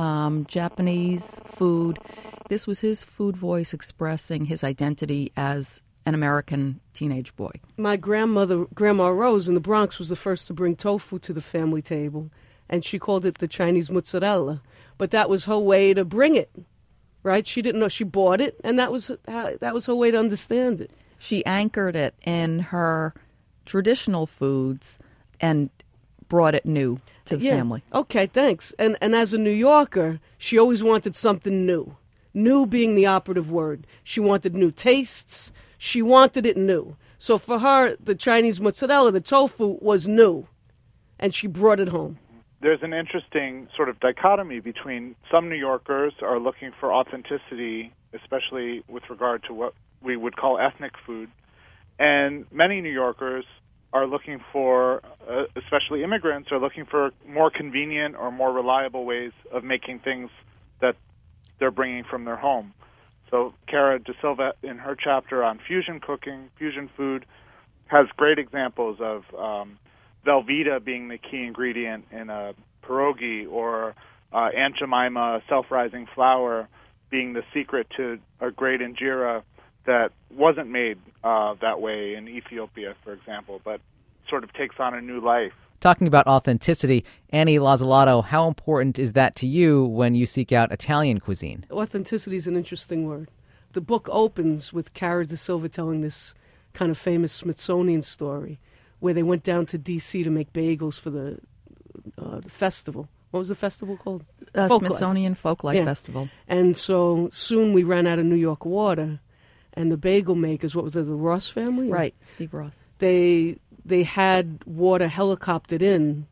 um, 0.00 0.46
Japanese 0.46 1.40
food. 1.44 1.98
This 2.48 2.66
was 2.66 2.80
his 2.80 3.04
food 3.04 3.36
voice 3.36 3.74
expressing 3.74 4.46
his 4.46 4.64
identity 4.64 5.30
as 5.36 5.82
an 6.06 6.14
American 6.14 6.80
teenage 6.94 7.36
boy. 7.36 7.52
My 7.76 7.96
grandmother, 7.96 8.64
Grandma 8.74 9.08
Rose 9.08 9.46
in 9.46 9.54
the 9.54 9.60
Bronx, 9.60 9.98
was 9.98 10.08
the 10.08 10.16
first 10.16 10.46
to 10.46 10.54
bring 10.54 10.74
tofu 10.74 11.18
to 11.18 11.32
the 11.32 11.42
family 11.42 11.82
table, 11.82 12.30
and 12.68 12.84
she 12.84 12.98
called 12.98 13.26
it 13.26 13.38
the 13.38 13.46
Chinese 13.46 13.90
mozzarella. 13.90 14.62
But 14.96 15.10
that 15.10 15.28
was 15.28 15.44
her 15.44 15.58
way 15.58 15.92
to 15.92 16.04
bring 16.04 16.34
it, 16.34 16.50
right? 17.22 17.46
She 17.46 17.60
didn't 17.60 17.80
know 17.80 17.88
she 17.88 18.04
bought 18.04 18.40
it, 18.40 18.58
and 18.64 18.78
that 18.78 18.90
was 18.90 19.10
how, 19.28 19.56
that 19.60 19.74
was 19.74 19.86
her 19.86 19.94
way 19.94 20.10
to 20.10 20.18
understand 20.18 20.80
it. 20.80 20.90
She 21.18 21.44
anchored 21.44 21.94
it 21.94 22.14
in 22.24 22.60
her 22.60 23.12
traditional 23.66 24.26
foods 24.26 24.98
and 25.40 25.68
brought 26.30 26.54
it 26.54 26.64
new 26.64 26.98
to 27.26 27.36
the 27.36 27.44
yeah. 27.44 27.56
family. 27.58 27.82
Okay, 27.92 28.24
thanks. 28.24 28.72
And 28.78 28.96
and 29.02 29.14
as 29.14 29.34
a 29.34 29.38
New 29.38 29.50
Yorker, 29.50 30.20
she 30.38 30.58
always 30.58 30.82
wanted 30.82 31.14
something 31.14 31.66
new. 31.66 31.96
New 32.32 32.64
being 32.64 32.94
the 32.94 33.04
operative 33.04 33.50
word. 33.50 33.86
She 34.02 34.20
wanted 34.20 34.54
new 34.54 34.70
tastes. 34.70 35.52
She 35.76 36.00
wanted 36.00 36.46
it 36.46 36.56
new. 36.56 36.96
So 37.18 37.36
for 37.36 37.58
her, 37.58 37.96
the 38.02 38.14
Chinese 38.14 38.60
mozzarella, 38.60 39.12
the 39.12 39.20
tofu, 39.20 39.76
was 39.82 40.08
new, 40.08 40.46
and 41.18 41.34
she 41.34 41.46
brought 41.46 41.80
it 41.80 41.88
home. 41.88 42.18
there's 42.62 42.82
an 42.82 42.92
interesting 42.92 43.68
sort 43.74 43.88
of 43.88 43.98
dichotomy 44.00 44.60
between 44.60 45.16
some 45.30 45.48
New 45.48 45.56
Yorkers 45.56 46.12
are 46.22 46.38
looking 46.38 46.72
for 46.78 46.92
authenticity, 46.92 47.92
especially 48.12 48.84
with 48.88 49.02
regard 49.08 49.42
to 49.44 49.54
what 49.54 49.74
we 50.02 50.16
would 50.16 50.36
call 50.36 50.58
ethnic 50.58 50.92
food, 51.06 51.28
and 51.98 52.44
many 52.52 52.80
New 52.80 52.92
Yorkers 52.92 53.44
are 53.92 54.06
looking 54.06 54.38
for, 54.52 55.02
uh, 55.28 55.44
especially 55.56 56.04
immigrants, 56.04 56.50
are 56.52 56.60
looking 56.60 56.86
for 56.86 57.10
more 57.26 57.50
convenient 57.50 58.14
or 58.16 58.30
more 58.30 58.52
reliable 58.52 59.04
ways 59.04 59.32
of 59.52 59.64
making 59.64 59.98
things 59.98 60.30
that 60.80 60.96
they're 61.58 61.70
bringing 61.70 62.04
from 62.04 62.24
their 62.24 62.36
home. 62.36 62.72
So 63.30 63.54
Cara 63.66 63.98
De 63.98 64.12
Silva, 64.20 64.54
in 64.62 64.78
her 64.78 64.96
chapter 64.96 65.42
on 65.44 65.60
fusion 65.66 66.00
cooking, 66.00 66.50
fusion 66.58 66.90
food, 66.96 67.26
has 67.86 68.06
great 68.16 68.38
examples 68.38 68.98
of 69.00 69.24
um, 69.36 69.78
Velveeta 70.26 70.82
being 70.84 71.08
the 71.08 71.18
key 71.18 71.44
ingredient 71.44 72.04
in 72.12 72.30
a 72.30 72.54
pierogi, 72.84 73.50
or 73.50 73.94
uh, 74.32 74.48
Aunt 74.56 74.76
Jemima 74.76 75.42
self-rising 75.48 76.06
flour 76.14 76.68
being 77.10 77.32
the 77.32 77.42
secret 77.52 77.88
to 77.96 78.18
a 78.40 78.50
great 78.50 78.80
injera 78.80 79.42
that 79.90 80.12
wasn't 80.30 80.70
made 80.70 80.98
uh, 81.24 81.54
that 81.60 81.80
way 81.80 82.14
in 82.14 82.28
Ethiopia, 82.28 82.94
for 83.02 83.12
example, 83.12 83.60
but 83.64 83.80
sort 84.28 84.44
of 84.44 84.52
takes 84.52 84.76
on 84.78 84.94
a 84.94 85.00
new 85.00 85.20
life. 85.20 85.52
Talking 85.80 86.06
about 86.06 86.26
authenticity, 86.28 87.04
Annie 87.30 87.58
Lanzillotto, 87.58 88.22
how 88.24 88.46
important 88.46 88.98
is 88.98 89.14
that 89.14 89.34
to 89.36 89.46
you 89.48 89.84
when 89.84 90.14
you 90.14 90.26
seek 90.26 90.52
out 90.52 90.70
Italian 90.70 91.18
cuisine? 91.18 91.64
Authenticity 91.72 92.36
is 92.36 92.46
an 92.46 92.54
interesting 92.56 93.06
word. 93.06 93.30
The 93.72 93.80
book 93.80 94.08
opens 94.12 94.72
with 94.72 94.94
Cara 94.94 95.26
De 95.26 95.36
Silva 95.36 95.68
telling 95.68 96.02
this 96.02 96.34
kind 96.72 96.90
of 96.90 96.98
famous 96.98 97.32
Smithsonian 97.32 98.02
story 98.02 98.60
where 99.00 99.14
they 99.14 99.22
went 99.24 99.42
down 99.42 99.66
to 99.66 99.78
D.C. 99.78 100.22
to 100.22 100.30
make 100.30 100.52
bagels 100.52 101.00
for 101.00 101.10
the, 101.10 101.38
uh, 102.18 102.40
the 102.40 102.50
festival. 102.50 103.08
What 103.30 103.38
was 103.38 103.48
the 103.48 103.54
festival 103.54 103.96
called? 103.96 104.24
Uh, 104.54 104.68
Folklife. 104.68 104.78
Smithsonian 104.78 105.34
Folklife 105.34 105.74
Yeah. 105.76 105.84
Festival. 105.84 106.28
And 106.46 106.76
so 106.76 107.28
soon 107.32 107.72
we 107.72 107.82
ran 107.84 108.06
out 108.06 108.18
of 108.18 108.26
New 108.26 108.36
York 108.36 108.64
water, 108.64 109.20
and 109.74 109.90
the 109.90 109.96
bagel 109.96 110.34
makers, 110.34 110.74
what 110.74 110.84
was 110.84 110.96
it, 110.96 111.06
the 111.06 111.14
Ross 111.14 111.48
family? 111.48 111.88
Right, 111.88 112.14
Steve 112.22 112.54
Ross. 112.54 112.86
They 112.98 113.58
they 113.84 114.02
had 114.02 114.62
water 114.66 115.08
helicoptered 115.08 115.82
in. 115.82 116.26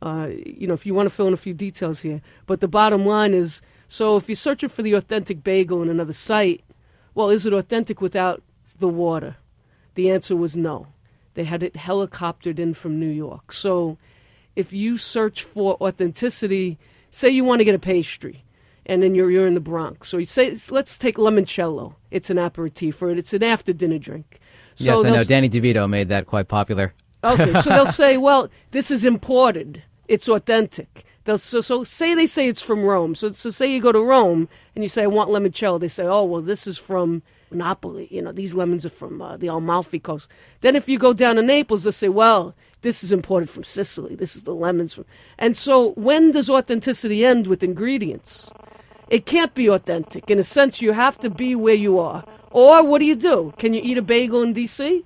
Uh, 0.00 0.28
you 0.46 0.68
know, 0.68 0.74
if 0.74 0.86
you 0.86 0.94
want 0.94 1.08
to 1.08 1.14
fill 1.14 1.26
in 1.26 1.34
a 1.34 1.36
few 1.36 1.54
details 1.54 2.00
here, 2.02 2.22
but 2.46 2.60
the 2.60 2.68
bottom 2.68 3.04
line 3.04 3.34
is, 3.34 3.60
so 3.88 4.16
if 4.16 4.28
you're 4.28 4.36
searching 4.36 4.68
for 4.68 4.82
the 4.82 4.92
authentic 4.92 5.42
bagel 5.42 5.82
in 5.82 5.88
another 5.88 6.12
site, 6.12 6.62
well, 7.14 7.30
is 7.30 7.44
it 7.44 7.52
authentic 7.52 8.00
without 8.00 8.40
the 8.78 8.88
water? 8.88 9.36
The 9.94 10.08
answer 10.08 10.36
was 10.36 10.56
no. 10.56 10.86
They 11.34 11.42
had 11.42 11.64
it 11.64 11.74
helicoptered 11.74 12.60
in 12.60 12.74
from 12.74 13.00
New 13.00 13.08
York. 13.08 13.52
So 13.52 13.98
if 14.54 14.72
you 14.72 14.98
search 14.98 15.42
for 15.42 15.76
authenticity, 15.80 16.78
say 17.10 17.28
you 17.30 17.44
want 17.44 17.58
to 17.58 17.64
get 17.64 17.74
a 17.74 17.78
pastry, 17.80 18.44
and 18.88 19.02
then 19.02 19.14
you're 19.14 19.30
you're 19.30 19.46
in 19.46 19.54
the 19.54 19.60
Bronx, 19.60 20.08
so 20.08 20.16
you 20.16 20.24
say 20.24 20.56
let's 20.70 20.98
take 20.98 21.16
limoncello. 21.16 21.94
It's 22.10 22.30
an 22.30 22.38
aperitif, 22.38 23.00
or 23.02 23.10
it's 23.10 23.32
an 23.32 23.42
after 23.42 23.72
dinner 23.72 23.98
drink. 23.98 24.40
So 24.76 24.84
yes, 24.84 25.04
I 25.04 25.10
know. 25.10 25.24
Danny 25.24 25.50
DeVito 25.50 25.88
made 25.88 26.08
that 26.08 26.26
quite 26.26 26.48
popular. 26.48 26.94
Okay, 27.22 27.60
so 27.60 27.70
they'll 27.70 27.86
say, 28.04 28.16
well, 28.16 28.48
this 28.70 28.90
is 28.90 29.04
imported. 29.04 29.82
It's 30.06 30.28
authentic. 30.28 31.04
They'll 31.24 31.36
so, 31.36 31.60
so 31.60 31.84
say 31.84 32.14
they 32.14 32.26
say 32.26 32.48
it's 32.48 32.62
from 32.62 32.82
Rome. 32.82 33.14
So 33.14 33.32
so 33.32 33.50
say 33.50 33.70
you 33.70 33.82
go 33.82 33.92
to 33.92 34.00
Rome 34.00 34.48
and 34.74 34.82
you 34.82 34.88
say 34.88 35.02
I 35.02 35.08
want 35.08 35.30
limoncello. 35.30 35.78
They 35.78 35.88
say, 35.88 36.04
oh 36.04 36.24
well, 36.24 36.40
this 36.40 36.66
is 36.66 36.78
from 36.78 37.22
Napoli. 37.50 38.08
You 38.10 38.22
know, 38.22 38.32
these 38.32 38.54
lemons 38.54 38.86
are 38.86 38.90
from 38.90 39.20
uh, 39.20 39.36
the 39.36 39.48
Amalfi 39.48 39.98
coast. 39.98 40.30
Then 40.62 40.76
if 40.76 40.88
you 40.88 40.98
go 40.98 41.12
down 41.12 41.36
to 41.36 41.42
Naples, 41.42 41.82
they'll 41.82 41.92
say, 41.92 42.08
well, 42.08 42.54
this 42.80 43.04
is 43.04 43.12
imported 43.12 43.50
from 43.50 43.64
Sicily. 43.64 44.14
This 44.14 44.36
is 44.36 44.44
the 44.44 44.54
lemons 44.54 44.94
from. 44.94 45.04
And 45.38 45.56
so 45.56 45.90
when 45.92 46.30
does 46.30 46.48
authenticity 46.48 47.26
end 47.26 47.46
with 47.46 47.62
ingredients? 47.62 48.50
It 49.08 49.26
can't 49.26 49.54
be 49.54 49.68
authentic. 49.68 50.30
In 50.30 50.38
a 50.38 50.44
sense, 50.44 50.82
you 50.82 50.92
have 50.92 51.18
to 51.20 51.30
be 51.30 51.54
where 51.54 51.74
you 51.74 51.98
are. 51.98 52.24
Or 52.50 52.86
what 52.86 52.98
do 52.98 53.04
you 53.04 53.16
do? 53.16 53.54
Can 53.58 53.74
you 53.74 53.80
eat 53.82 53.98
a 53.98 54.02
bagel 54.02 54.42
in 54.42 54.52
D.C.? 54.52 55.04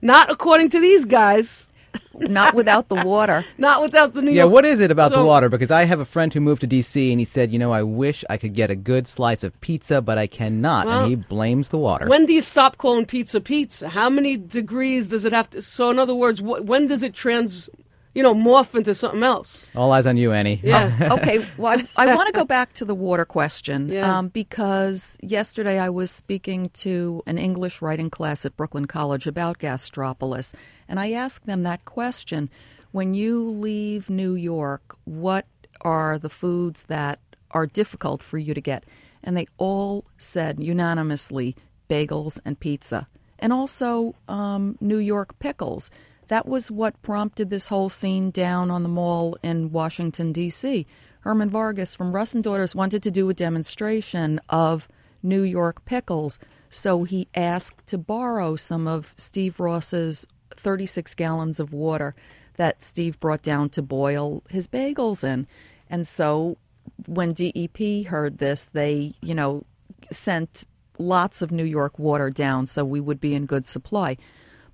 Not 0.00 0.30
according 0.30 0.70
to 0.70 0.80
these 0.80 1.04
guys. 1.04 1.68
Not 2.14 2.54
without 2.54 2.88
the 2.88 2.96
water. 2.96 3.44
Not 3.58 3.82
without 3.82 4.14
the 4.14 4.22
New 4.22 4.28
York. 4.28 4.36
Yeah, 4.36 4.42
York. 4.42 4.52
what 4.52 4.64
is 4.64 4.80
it 4.80 4.90
about 4.90 5.12
the 5.12 5.24
water? 5.24 5.48
Because 5.48 5.70
I 5.70 5.84
have 5.84 6.00
a 6.00 6.04
friend 6.04 6.32
who 6.32 6.40
moved 6.40 6.60
to 6.62 6.66
D.C. 6.66 7.10
and 7.10 7.18
he 7.18 7.24
said, 7.24 7.52
you 7.52 7.58
know, 7.58 7.72
I 7.72 7.82
wish 7.82 8.24
I 8.30 8.36
could 8.36 8.54
get 8.54 8.70
a 8.70 8.76
good 8.76 9.06
slice 9.08 9.44
of 9.44 9.58
pizza, 9.60 10.00
but 10.02 10.18
I 10.18 10.26
cannot. 10.26 10.86
Well, 10.86 11.00
and 11.00 11.08
he 11.08 11.16
blames 11.16 11.68
the 11.68 11.78
water. 11.78 12.06
When 12.08 12.26
do 12.26 12.32
you 12.32 12.40
stop 12.42 12.78
calling 12.78 13.06
pizza 13.06 13.40
pizza? 13.40 13.90
How 13.90 14.08
many 14.10 14.36
degrees 14.36 15.08
does 15.08 15.24
it 15.24 15.32
have 15.32 15.50
to? 15.50 15.62
So, 15.62 15.90
in 15.90 15.98
other 15.98 16.14
words, 16.14 16.40
wh- 16.40 16.64
when 16.64 16.86
does 16.86 17.02
it 17.02 17.14
trans, 17.14 17.68
you 18.14 18.22
know, 18.22 18.34
morph 18.34 18.74
into 18.74 18.94
something 18.94 19.22
else? 19.22 19.70
All 19.74 19.90
eyes 19.92 20.06
on 20.06 20.16
you, 20.16 20.32
Annie. 20.32 20.60
Yeah. 20.62 21.08
okay, 21.18 21.44
well, 21.56 21.78
I, 21.96 22.06
I 22.08 22.14
want 22.14 22.26
to 22.26 22.32
go 22.32 22.44
back 22.44 22.72
to 22.74 22.84
the 22.84 22.94
water 22.94 23.24
question 23.24 23.88
Yeah. 23.88 24.18
um, 24.18 24.28
because 24.28 25.16
yesterday 25.22 25.78
I 25.78 25.88
was 25.88 26.10
speaking 26.10 26.70
to 26.74 27.22
an 27.26 27.38
English 27.38 27.80
writing 27.82 28.10
class 28.10 28.44
at 28.44 28.56
Brooklyn 28.56 28.86
College 28.86 29.26
about 29.26 29.58
gastropolis, 29.58 30.54
and 30.88 31.00
I 31.00 31.12
asked 31.12 31.46
them 31.46 31.62
that 31.62 31.84
question. 31.84 32.50
When 32.92 33.14
you 33.14 33.48
leave 33.48 34.10
New 34.10 34.34
York, 34.34 34.96
what 35.04 35.46
are 35.80 36.18
the 36.18 36.28
foods 36.28 36.82
that 36.84 37.18
are 37.52 37.66
difficult 37.66 38.22
for 38.22 38.36
you 38.36 38.52
to 38.52 38.60
get? 38.60 38.84
And 39.24 39.34
they 39.36 39.46
all 39.56 40.04
said 40.18 40.60
unanimously 40.60 41.56
bagels 41.88 42.38
and 42.44 42.60
pizza, 42.60 43.08
and 43.38 43.52
also 43.52 44.14
um, 44.28 44.76
New 44.80 44.98
York 44.98 45.38
pickles. 45.38 45.90
That 46.32 46.48
was 46.48 46.70
what 46.70 47.02
prompted 47.02 47.50
this 47.50 47.68
whole 47.68 47.90
scene 47.90 48.30
down 48.30 48.70
on 48.70 48.80
the 48.80 48.88
mall 48.88 49.36
in 49.42 49.70
Washington, 49.70 50.32
D.C. 50.32 50.86
Herman 51.20 51.50
Vargas 51.50 51.94
from 51.94 52.14
Russ 52.14 52.34
and 52.34 52.42
Daughters 52.42 52.74
wanted 52.74 53.02
to 53.02 53.10
do 53.10 53.28
a 53.28 53.34
demonstration 53.34 54.40
of 54.48 54.88
New 55.22 55.42
York 55.42 55.84
pickles, 55.84 56.38
so 56.70 57.04
he 57.04 57.28
asked 57.34 57.86
to 57.88 57.98
borrow 57.98 58.56
some 58.56 58.88
of 58.88 59.12
Steve 59.18 59.60
Ross's 59.60 60.26
36 60.54 61.14
gallons 61.16 61.60
of 61.60 61.74
water 61.74 62.14
that 62.56 62.82
Steve 62.82 63.20
brought 63.20 63.42
down 63.42 63.68
to 63.68 63.82
boil 63.82 64.42
his 64.48 64.66
bagels 64.66 65.22
in. 65.22 65.46
And 65.90 66.08
so 66.08 66.56
when 67.04 67.34
DEP 67.34 68.06
heard 68.06 68.38
this, 68.38 68.64
they, 68.72 69.12
you 69.20 69.34
know, 69.34 69.66
sent 70.10 70.64
lots 70.98 71.42
of 71.42 71.52
New 71.52 71.64
York 71.64 71.98
water 71.98 72.30
down 72.30 72.64
so 72.64 72.86
we 72.86 73.00
would 73.00 73.20
be 73.20 73.34
in 73.34 73.44
good 73.44 73.66
supply. 73.66 74.16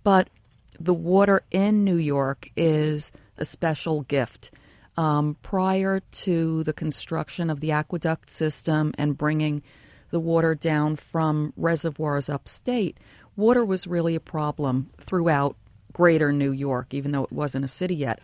But 0.04 0.28
the 0.78 0.94
water 0.94 1.42
in 1.50 1.84
New 1.84 1.96
York 1.96 2.50
is 2.56 3.12
a 3.36 3.44
special 3.44 4.02
gift. 4.02 4.50
Um, 4.96 5.36
prior 5.42 6.00
to 6.00 6.64
the 6.64 6.72
construction 6.72 7.50
of 7.50 7.60
the 7.60 7.70
aqueduct 7.70 8.30
system 8.30 8.92
and 8.98 9.16
bringing 9.16 9.62
the 10.10 10.20
water 10.20 10.54
down 10.54 10.96
from 10.96 11.52
reservoirs 11.56 12.28
upstate, 12.28 12.98
water 13.36 13.64
was 13.64 13.86
really 13.86 14.14
a 14.14 14.20
problem 14.20 14.90
throughout 14.98 15.56
greater 15.92 16.32
New 16.32 16.50
York, 16.52 16.92
even 16.92 17.12
though 17.12 17.24
it 17.24 17.32
wasn't 17.32 17.64
a 17.64 17.68
city 17.68 17.94
yet. 17.94 18.20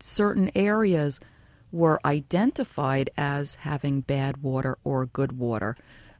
Certain 0.00 0.50
areas 0.54 1.20
were 1.72 2.00
identified 2.04 3.10
as 3.16 3.56
having 3.56 4.00
bad 4.00 4.38
water 4.38 4.78
or 4.84 5.06
good 5.06 5.32
water. 5.32 5.76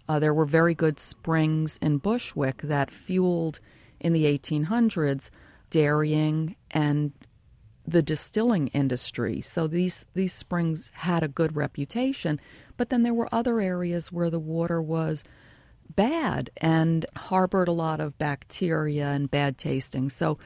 Uh, 0.08 0.18
there 0.18 0.34
were 0.34 0.46
very 0.46 0.74
good 0.74 1.00
springs 1.00 1.78
in 1.80 1.98
Bushwick 1.98 2.58
that 2.58 2.90
fueled 2.90 3.60
in 3.98 4.12
the 4.12 4.24
1800s 4.24 5.30
dairying 5.76 6.56
and 6.70 7.12
the 7.86 8.00
distilling 8.00 8.68
industry. 8.68 9.42
So 9.42 9.66
these 9.66 10.06
these 10.14 10.32
springs 10.32 10.90
had 10.94 11.22
a 11.22 11.28
good 11.28 11.54
reputation, 11.54 12.40
but 12.78 12.88
then 12.88 13.02
there 13.02 13.12
were 13.12 13.28
other 13.30 13.60
areas 13.60 14.10
where 14.10 14.30
the 14.30 14.38
water 14.38 14.80
was 14.80 15.22
bad 15.94 16.48
and 16.56 17.04
harbored 17.14 17.68
a 17.68 17.72
lot 17.72 18.00
of 18.00 18.16
bacteria 18.16 19.08
and 19.08 19.30
bad 19.30 19.58
tasting. 19.58 20.08
So 20.08 20.38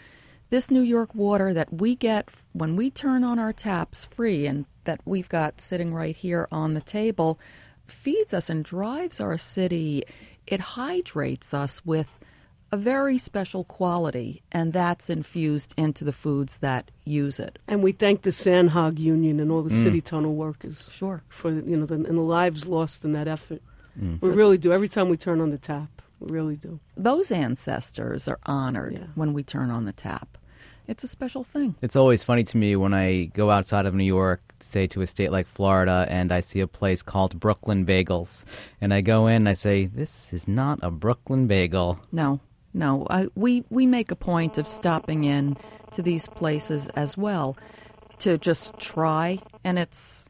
this 0.49 0.69
New 0.69 0.83
York 0.83 1.15
water 1.15 1.55
that 1.55 1.73
we 1.73 1.95
get 1.95 2.29
when 2.53 2.75
we 2.75 2.91
turn 2.91 3.23
on 3.23 3.39
our 3.39 3.53
taps 3.53 4.05
free 4.05 4.49
and 4.49 4.67
that 4.83 5.01
we've 5.05 5.29
got 5.29 5.61
sitting 5.61 5.95
right 5.95 6.17
here 6.17 6.49
on 6.51 6.75
the 6.75 6.81
table 6.81 7.39
feeds 7.87 8.35
us 8.35 8.51
and 8.51 8.65
drives 8.65 9.21
our 9.21 9.39
city. 9.39 10.03
It 10.49 10.61
hydrates 10.75 11.55
us 11.55 11.87
with 11.87 12.19
a 12.73 12.77
very 12.77 13.19
special 13.19 13.65
quality, 13.65 14.43
and 14.53 14.73
that's 14.73 15.11
infused 15.11 15.75
into 15.77 16.05
the 16.05 16.13
foods 16.13 16.59
that 16.59 16.91
use 17.05 17.41
it. 17.41 17.59
And 17.67 17.83
we 17.83 17.93
thank 17.93 18.23
the 18.23 18.31
Sandhog 18.31 18.99
Union 18.99 19.41
and 19.41 19.51
all 19.51 19.63
the 19.63 19.71
mm. 19.71 19.83
city 19.83 20.01
tunnel 20.01 20.35
workers 20.35 20.91
Sure. 20.93 21.23
for 21.29 21.51
you 21.51 21.77
know 21.77 21.87
the, 21.87 21.95
and 21.95 22.17
the 22.19 22.23
lives 22.23 22.67
lost 22.67 23.05
in 23.05 23.13
that 23.13 23.29
effort. 23.29 23.63
Mm. 24.01 24.21
We 24.21 24.31
really 24.31 24.59
do. 24.59 24.73
Every 24.73 24.89
time 24.89 25.09
we 25.09 25.17
turn 25.17 25.41
on 25.41 25.51
the 25.51 25.59
tap, 25.59 26.03
we 26.21 26.31
really 26.31 26.57
do. 26.57 26.79
Those 26.97 27.33
ancestors 27.33 28.29
are 28.29 28.39
honored 28.47 28.95
Yeah. 28.95 29.07
when 29.15 29.33
we 29.33 29.43
turn 29.43 29.71
on 29.71 29.85
the 29.85 29.93
tap. 29.93 30.39
It's 30.87 31.05
a 31.05 31.09
special 31.09 31.45
thing. 31.45 31.77
It's 31.83 31.95
always 31.95 32.25
funny 32.25 32.43
to 32.45 32.57
me 32.57 32.75
when 32.75 32.93
I 32.93 33.27
go 33.27 33.51
outside 33.51 33.87
of 33.87 33.95
New 33.95 34.05
York, 34.05 34.43
say 34.59 34.89
to 34.89 35.03
a 35.03 35.07
state 35.07 35.31
like 35.31 35.47
Florida, 35.47 36.05
and 36.09 36.33
I 36.33 36.41
see 36.41 36.59
a 36.59 36.67
place 36.67 37.01
called 37.01 37.39
Brooklyn 37.39 37.87
Bagels. 37.87 38.45
And 38.81 38.93
I 38.93 39.01
go 39.01 39.29
in 39.29 39.37
and 39.37 39.49
I 39.49 39.55
say, 39.55 39.87
This 39.87 40.33
is 40.33 40.49
not 40.49 40.81
a 40.83 40.91
Brooklyn 40.91 41.47
bagel. 41.47 42.01
No, 42.11 42.41
no. 42.73 43.07
I, 43.11 43.29
we, 43.35 43.65
we 43.71 43.87
make 43.87 44.11
a 44.11 44.17
point 44.17 44.59
of 44.59 44.67
stopping 44.67 45.25
in 45.25 45.57
to 45.93 46.03
these 46.03 46.29
places 46.29 46.87
as 46.89 47.17
well. 47.17 47.57
to 48.21 48.37
just 48.39 48.79
try, 48.79 49.39
and 49.65 49.79
it's 49.79 50.27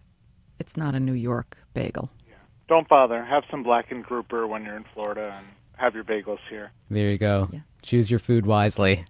it's 0.58 0.76
not 0.76 0.94
a 0.94 1.00
New 1.00 1.12
York 1.14 1.58
bagel. 1.74 2.10
Yeah. 2.26 2.34
Don't 2.68 2.88
bother. 2.88 3.24
Have 3.24 3.44
some 3.50 3.62
blackened 3.62 4.04
grouper 4.04 4.46
when 4.46 4.64
you're 4.64 4.76
in 4.76 4.84
Florida 4.94 5.34
and 5.36 5.46
have 5.76 5.94
your 5.94 6.04
bagels 6.04 6.38
here. 6.48 6.70
There 6.90 7.10
you 7.10 7.18
go. 7.18 7.48
Yeah. 7.52 7.60
Choose 7.82 8.10
your 8.10 8.20
food 8.20 8.46
wisely. 8.46 9.04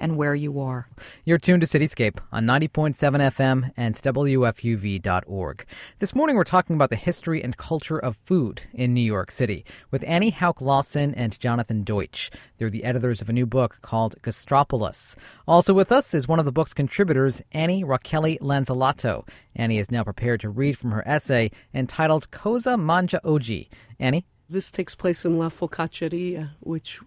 And 0.00 0.16
where 0.16 0.34
you 0.34 0.60
are. 0.60 0.88
You're 1.24 1.38
tuned 1.38 1.62
to 1.62 1.66
Cityscape 1.66 2.18
on 2.30 2.46
90.7 2.46 2.94
FM 2.94 3.72
and 3.76 3.94
WFUV.org. 3.94 5.66
This 5.98 6.14
morning 6.14 6.36
we're 6.36 6.44
talking 6.44 6.76
about 6.76 6.90
the 6.90 6.96
history 6.96 7.42
and 7.42 7.56
culture 7.56 7.98
of 7.98 8.16
food 8.24 8.62
in 8.72 8.94
New 8.94 9.00
York 9.00 9.30
City 9.30 9.64
with 9.90 10.04
Annie 10.06 10.30
Hauck 10.30 10.60
Lawson 10.60 11.14
and 11.14 11.38
Jonathan 11.40 11.82
Deutsch. 11.82 12.30
They're 12.58 12.70
the 12.70 12.84
editors 12.84 13.20
of 13.20 13.28
a 13.28 13.32
new 13.32 13.46
book 13.46 13.78
called 13.82 14.14
Gastropolis. 14.22 15.16
Also 15.46 15.74
with 15.74 15.90
us 15.90 16.14
is 16.14 16.28
one 16.28 16.38
of 16.38 16.44
the 16.44 16.52
book's 16.52 16.74
contributors, 16.74 17.42
Annie 17.52 17.84
Rachele 17.84 18.38
Lanzillotto. 18.40 19.26
Annie 19.56 19.78
is 19.78 19.90
now 19.90 20.04
prepared 20.04 20.40
to 20.40 20.48
read 20.48 20.78
from 20.78 20.92
her 20.92 21.06
essay 21.06 21.50
entitled 21.74 22.30
Cosa 22.30 22.76
Mangia 22.76 23.20
Oggi. 23.24 23.68
Annie? 23.98 24.26
This 24.48 24.70
takes 24.70 24.94
place 24.94 25.24
in 25.24 25.36
La 25.36 25.50
Focacceria, 25.50 26.52
which 26.60 27.00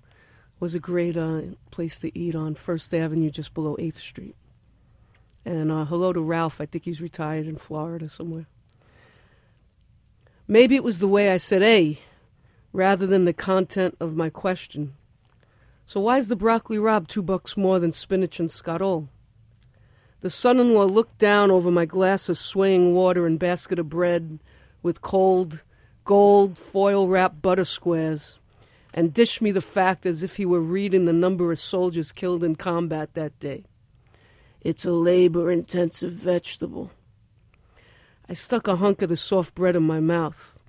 was 0.61 0.75
a 0.75 0.79
great 0.79 1.17
uh, 1.17 1.41
place 1.71 1.97
to 1.97 2.15
eat 2.17 2.35
on 2.35 2.53
First 2.53 2.93
Avenue, 2.93 3.31
just 3.31 3.55
below 3.55 3.75
8th 3.77 3.95
Street. 3.95 4.35
And 5.43 5.71
uh, 5.71 5.85
hello 5.85 6.13
to 6.13 6.21
Ralph. 6.21 6.61
I 6.61 6.67
think 6.67 6.85
he's 6.85 7.01
retired 7.01 7.47
in 7.47 7.55
Florida 7.55 8.07
somewhere. 8.07 8.45
Maybe 10.47 10.75
it 10.75 10.83
was 10.83 10.99
the 10.99 11.07
way 11.07 11.31
I 11.31 11.37
said 11.37 11.63
A 11.63 11.97
rather 12.71 13.07
than 13.07 13.25
the 13.25 13.33
content 13.33 13.97
of 13.99 14.15
my 14.15 14.29
question. 14.29 14.93
So 15.87 15.99
why 16.01 16.19
is 16.19 16.27
the 16.27 16.35
broccoli 16.35 16.77
rabe 16.77 17.07
two 17.07 17.23
bucks 17.23 17.57
more 17.57 17.79
than 17.79 17.91
spinach 17.91 18.39
and 18.39 18.49
scarole? 18.49 19.09
The 20.19 20.29
son-in-law 20.29 20.85
looked 20.85 21.17
down 21.17 21.49
over 21.49 21.71
my 21.71 21.85
glass 21.85 22.29
of 22.29 22.37
swaying 22.37 22.93
water 22.93 23.25
and 23.25 23.39
basket 23.39 23.79
of 23.79 23.89
bread 23.89 24.37
with 24.83 25.01
cold, 25.01 25.63
gold 26.05 26.59
foil-wrapped 26.59 27.41
butter 27.41 27.65
squares 27.65 28.37
and 28.93 29.13
dished 29.13 29.41
me 29.41 29.51
the 29.51 29.61
fact 29.61 30.05
as 30.05 30.23
if 30.23 30.35
he 30.35 30.45
were 30.45 30.59
reading 30.59 31.05
the 31.05 31.13
number 31.13 31.51
of 31.51 31.59
soldiers 31.59 32.11
killed 32.11 32.43
in 32.43 32.55
combat 32.55 33.13
that 33.13 33.37
day. 33.39 33.65
It's 34.61 34.85
a 34.85 34.91
labor 34.91 35.51
intensive 35.51 36.11
vegetable. 36.11 36.91
I 38.29 38.33
stuck 38.33 38.67
a 38.67 38.75
hunk 38.75 39.01
of 39.01 39.09
the 39.09 39.17
soft 39.17 39.55
bread 39.55 39.75
in 39.75 39.83
my 39.83 39.99
mouth. 39.99 40.59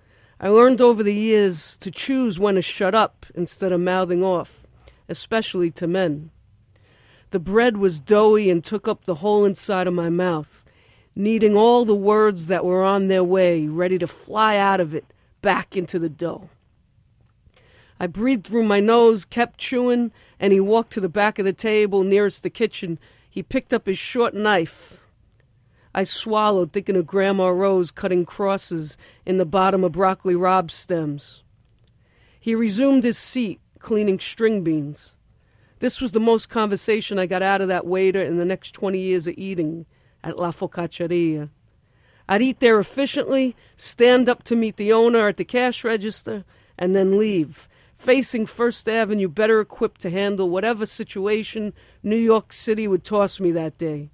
I 0.40 0.48
learned 0.48 0.80
over 0.80 1.02
the 1.02 1.14
years 1.14 1.76
to 1.76 1.90
choose 1.90 2.38
when 2.38 2.56
to 2.56 2.62
shut 2.62 2.94
up 2.94 3.26
instead 3.34 3.70
of 3.70 3.80
mouthing 3.80 4.22
off, 4.22 4.66
especially 5.08 5.70
to 5.72 5.86
men. 5.86 6.30
The 7.30 7.38
bread 7.38 7.76
was 7.76 8.00
doughy 8.00 8.50
and 8.50 8.62
took 8.62 8.88
up 8.88 9.04
the 9.04 9.16
whole 9.16 9.44
inside 9.44 9.86
of 9.86 9.94
my 9.94 10.10
mouth, 10.10 10.64
needing 11.14 11.56
all 11.56 11.84
the 11.84 11.94
words 11.94 12.48
that 12.48 12.64
were 12.64 12.82
on 12.82 13.08
their 13.08 13.22
way, 13.24 13.68
ready 13.68 13.98
to 13.98 14.06
fly 14.06 14.56
out 14.56 14.80
of 14.80 14.94
it 14.94 15.04
back 15.40 15.76
into 15.76 15.98
the 15.98 16.08
dough. 16.08 16.50
I 18.02 18.08
breathed 18.08 18.44
through 18.44 18.64
my 18.64 18.80
nose, 18.80 19.24
kept 19.24 19.60
chewing, 19.60 20.10
and 20.40 20.52
he 20.52 20.58
walked 20.58 20.92
to 20.94 21.00
the 21.00 21.08
back 21.08 21.38
of 21.38 21.44
the 21.44 21.52
table 21.52 22.02
nearest 22.02 22.42
the 22.42 22.50
kitchen. 22.50 22.98
He 23.30 23.44
picked 23.44 23.72
up 23.72 23.86
his 23.86 23.96
short 23.96 24.34
knife. 24.34 24.98
I 25.94 26.02
swallowed, 26.02 26.72
thinking 26.72 26.96
of 26.96 27.06
Grandma 27.06 27.46
Rose 27.46 27.92
cutting 27.92 28.24
crosses 28.24 28.96
in 29.24 29.36
the 29.36 29.46
bottom 29.46 29.84
of 29.84 29.92
broccoli 29.92 30.34
rabe 30.34 30.72
stems. 30.72 31.44
He 32.40 32.56
resumed 32.56 33.04
his 33.04 33.18
seat, 33.18 33.60
cleaning 33.78 34.18
string 34.18 34.64
beans. 34.64 35.14
This 35.78 36.00
was 36.00 36.10
the 36.10 36.18
most 36.18 36.48
conversation 36.48 37.20
I 37.20 37.26
got 37.26 37.40
out 37.40 37.60
of 37.60 37.68
that 37.68 37.86
waiter 37.86 38.20
in 38.20 38.36
the 38.36 38.44
next 38.44 38.72
20 38.72 38.98
years 38.98 39.28
of 39.28 39.38
eating 39.38 39.86
at 40.24 40.40
La 40.40 40.50
Focacceria. 40.50 41.50
I'd 42.28 42.42
eat 42.42 42.58
there 42.58 42.80
efficiently, 42.80 43.54
stand 43.76 44.28
up 44.28 44.42
to 44.44 44.56
meet 44.56 44.76
the 44.76 44.92
owner 44.92 45.28
at 45.28 45.36
the 45.36 45.44
cash 45.44 45.84
register, 45.84 46.44
and 46.76 46.96
then 46.96 47.16
leave, 47.16 47.68
facing 48.02 48.44
First 48.46 48.88
Avenue 48.88 49.28
better 49.28 49.60
equipped 49.60 50.00
to 50.00 50.10
handle 50.10 50.50
whatever 50.50 50.86
situation 50.86 51.72
New 52.02 52.16
York 52.16 52.52
City 52.52 52.88
would 52.88 53.04
toss 53.04 53.38
me 53.38 53.52
that 53.52 53.78
day. 53.78 54.10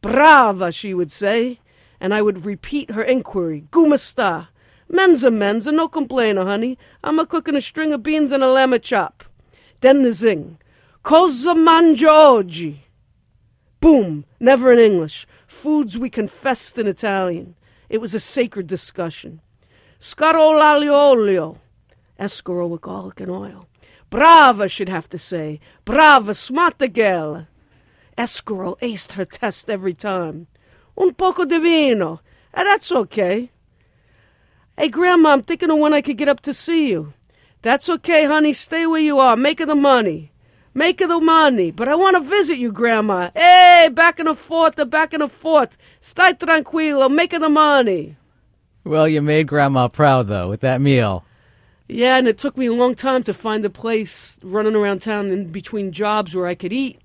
Brava, 0.00 0.72
she 0.72 0.94
would 0.94 1.10
say, 1.10 1.60
and 2.00 2.14
I 2.14 2.22
would 2.22 2.46
repeat 2.46 2.90
her 2.90 3.02
inquiry. 3.02 3.68
Come 3.70 3.96
sta? 3.96 4.48
Menza, 4.88 5.30
menza, 5.30 5.72
no 5.72 5.88
complainer, 5.88 6.44
honey. 6.44 6.78
I'm 7.02 7.18
a 7.18 7.26
cooking 7.26 7.56
a 7.56 7.60
string 7.60 7.92
of 7.92 8.02
beans 8.02 8.32
and 8.32 8.42
a 8.42 8.48
lamb 8.48 8.78
chop. 8.80 9.24
Then 9.80 10.02
the 10.02 10.12
zing. 10.12 10.58
Cosa 11.02 11.54
mangia 11.54 12.08
oggi? 12.08 12.84
Boom! 13.80 14.24
Never 14.40 14.72
in 14.72 14.78
English. 14.78 15.26
Foods 15.46 15.98
we 15.98 16.10
confessed 16.10 16.78
in 16.78 16.86
Italian. 16.86 17.54
It 17.88 18.00
was 18.00 18.14
a 18.14 18.20
sacred 18.20 18.66
discussion. 18.66 19.40
Scarole 19.98 20.60
aglio 20.60 20.92
olio. 20.92 21.60
Escarole 22.18 22.70
with 22.70 22.80
garlic 22.80 23.20
and 23.20 23.30
oil. 23.30 23.66
Brava, 24.10 24.68
she'd 24.68 24.88
have 24.88 25.08
to 25.10 25.18
say. 25.18 25.60
Brava, 25.84 26.32
smarta 26.32 26.92
girl. 26.92 27.46
Escarole 28.16 28.78
aced 28.80 29.12
her 29.12 29.24
test 29.24 29.70
every 29.70 29.94
time. 29.94 30.46
Un 30.98 31.14
poco 31.14 31.44
di 31.44 31.58
vino. 31.58 32.20
Eh, 32.54 32.64
that's 32.64 32.90
okay. 32.90 33.50
Hey, 34.76 34.88
Grandma, 34.88 35.32
I'm 35.32 35.42
thinking 35.42 35.70
of 35.70 35.78
when 35.78 35.94
I 35.94 36.02
could 36.02 36.18
get 36.18 36.28
up 36.28 36.40
to 36.42 36.54
see 36.54 36.88
you. 36.90 37.12
That's 37.62 37.88
okay, 37.88 38.24
honey. 38.24 38.52
Stay 38.52 38.86
where 38.86 39.00
you 39.00 39.18
are. 39.18 39.36
Make 39.36 39.60
of 39.60 39.68
the 39.68 39.76
money. 39.76 40.32
Make 40.76 41.00
of 41.00 41.08
the 41.08 41.22
money. 41.22 41.70
But 41.70 41.88
I 41.88 41.94
want 41.94 42.18
to 42.18 42.20
visit 42.20 42.58
you, 42.58 42.70
Grandma. 42.70 43.30
Hey, 43.34 43.88
back 43.90 44.20
in 44.20 44.26
the 44.26 44.34
fort, 44.34 44.76
the 44.76 44.84
back 44.84 45.14
in 45.14 45.20
the 45.20 45.26
fort. 45.26 45.74
Stai 46.02 46.38
tranquilo. 46.38 47.10
Make 47.10 47.30
the 47.30 47.48
money. 47.48 48.16
Well, 48.84 49.08
you 49.08 49.22
made 49.22 49.46
Grandma 49.46 49.88
proud, 49.88 50.26
though, 50.26 50.50
with 50.50 50.60
that 50.60 50.82
meal. 50.82 51.24
Yeah, 51.88 52.18
and 52.18 52.28
it 52.28 52.36
took 52.36 52.58
me 52.58 52.66
a 52.66 52.74
long 52.74 52.94
time 52.94 53.22
to 53.22 53.32
find 53.32 53.64
a 53.64 53.70
place 53.70 54.38
running 54.42 54.74
around 54.74 55.00
town 55.00 55.30
in 55.30 55.50
between 55.50 55.92
jobs 55.92 56.34
where 56.34 56.46
I 56.46 56.54
could 56.54 56.74
eat 56.74 57.00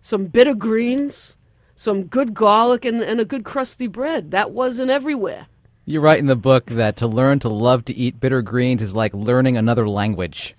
some 0.00 0.24
bitter 0.24 0.54
greens, 0.54 1.36
some 1.76 2.04
good 2.04 2.32
garlic, 2.32 2.86
and, 2.86 3.02
and 3.02 3.20
a 3.20 3.26
good 3.26 3.44
crusty 3.44 3.88
bread. 3.88 4.30
That 4.30 4.52
wasn't 4.52 4.90
everywhere. 4.90 5.48
You 5.84 6.00
write 6.00 6.20
in 6.20 6.28
the 6.28 6.34
book 6.34 6.64
that 6.70 6.96
to 6.96 7.06
learn 7.06 7.40
to 7.40 7.50
love 7.50 7.84
to 7.84 7.94
eat 7.94 8.20
bitter 8.20 8.40
greens 8.40 8.80
is 8.80 8.94
like 8.94 9.12
learning 9.12 9.58
another 9.58 9.86
language. 9.86 10.54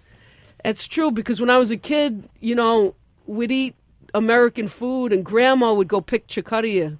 It's 0.63 0.87
true 0.87 1.11
because 1.11 1.41
when 1.41 1.49
I 1.49 1.57
was 1.57 1.71
a 1.71 1.77
kid, 1.77 2.29
you 2.39 2.55
know, 2.55 2.95
we'd 3.25 3.51
eat 3.51 3.75
American 4.13 4.67
food, 4.67 5.11
and 5.11 5.25
Grandma 5.25 5.73
would 5.73 5.87
go 5.87 5.99
pick 5.99 6.27
chicoria 6.27 6.99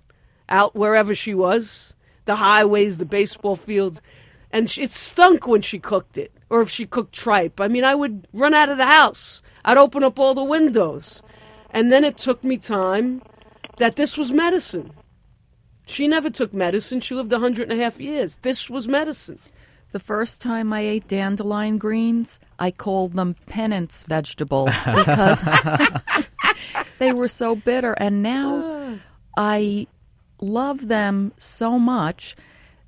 out 0.49 0.75
wherever 0.75 1.15
she 1.15 1.33
was, 1.33 1.93
the 2.25 2.37
highways, 2.37 2.97
the 2.97 3.05
baseball 3.05 3.55
fields, 3.55 4.01
and 4.51 4.69
she, 4.69 4.83
it 4.83 4.91
stunk 4.91 5.47
when 5.47 5.61
she 5.61 5.79
cooked 5.79 6.17
it, 6.17 6.31
or 6.49 6.61
if 6.61 6.69
she 6.69 6.85
cooked 6.85 7.13
tripe. 7.13 7.61
I 7.61 7.67
mean, 7.67 7.83
I 7.83 7.95
would 7.95 8.27
run 8.33 8.53
out 8.53 8.69
of 8.69 8.77
the 8.77 8.85
house. 8.85 9.41
I'd 9.63 9.77
open 9.77 10.03
up 10.03 10.19
all 10.19 10.33
the 10.33 10.43
windows, 10.43 11.21
and 11.69 11.91
then 11.91 12.03
it 12.03 12.17
took 12.17 12.43
me 12.43 12.57
time 12.57 13.21
that 13.77 13.95
this 13.95 14.17
was 14.17 14.31
medicine. 14.31 14.91
She 15.85 16.07
never 16.07 16.29
took 16.29 16.53
medicine. 16.53 17.01
She 17.01 17.15
lived 17.15 17.33
a 17.33 17.39
hundred 17.39 17.69
and 17.69 17.79
a 17.79 17.83
half 17.83 17.99
years. 17.99 18.37
This 18.37 18.69
was 18.69 18.87
medicine. 18.87 19.39
The 19.93 19.99
first 19.99 20.41
time 20.41 20.73
I 20.73 20.79
ate 20.79 21.07
dandelion 21.07 21.77
greens, 21.77 22.39
I 22.57 22.71
called 22.71 23.13
them 23.13 23.35
penance 23.45 24.03
vegetable 24.07 24.65
because 24.95 25.43
they 26.99 27.13
were 27.13 27.27
so 27.27 27.55
bitter. 27.55 27.93
And 27.93 28.23
now 28.23 28.97
I 29.37 29.85
love 30.41 30.87
them 30.87 31.31
so 31.37 31.77
much 31.77 32.35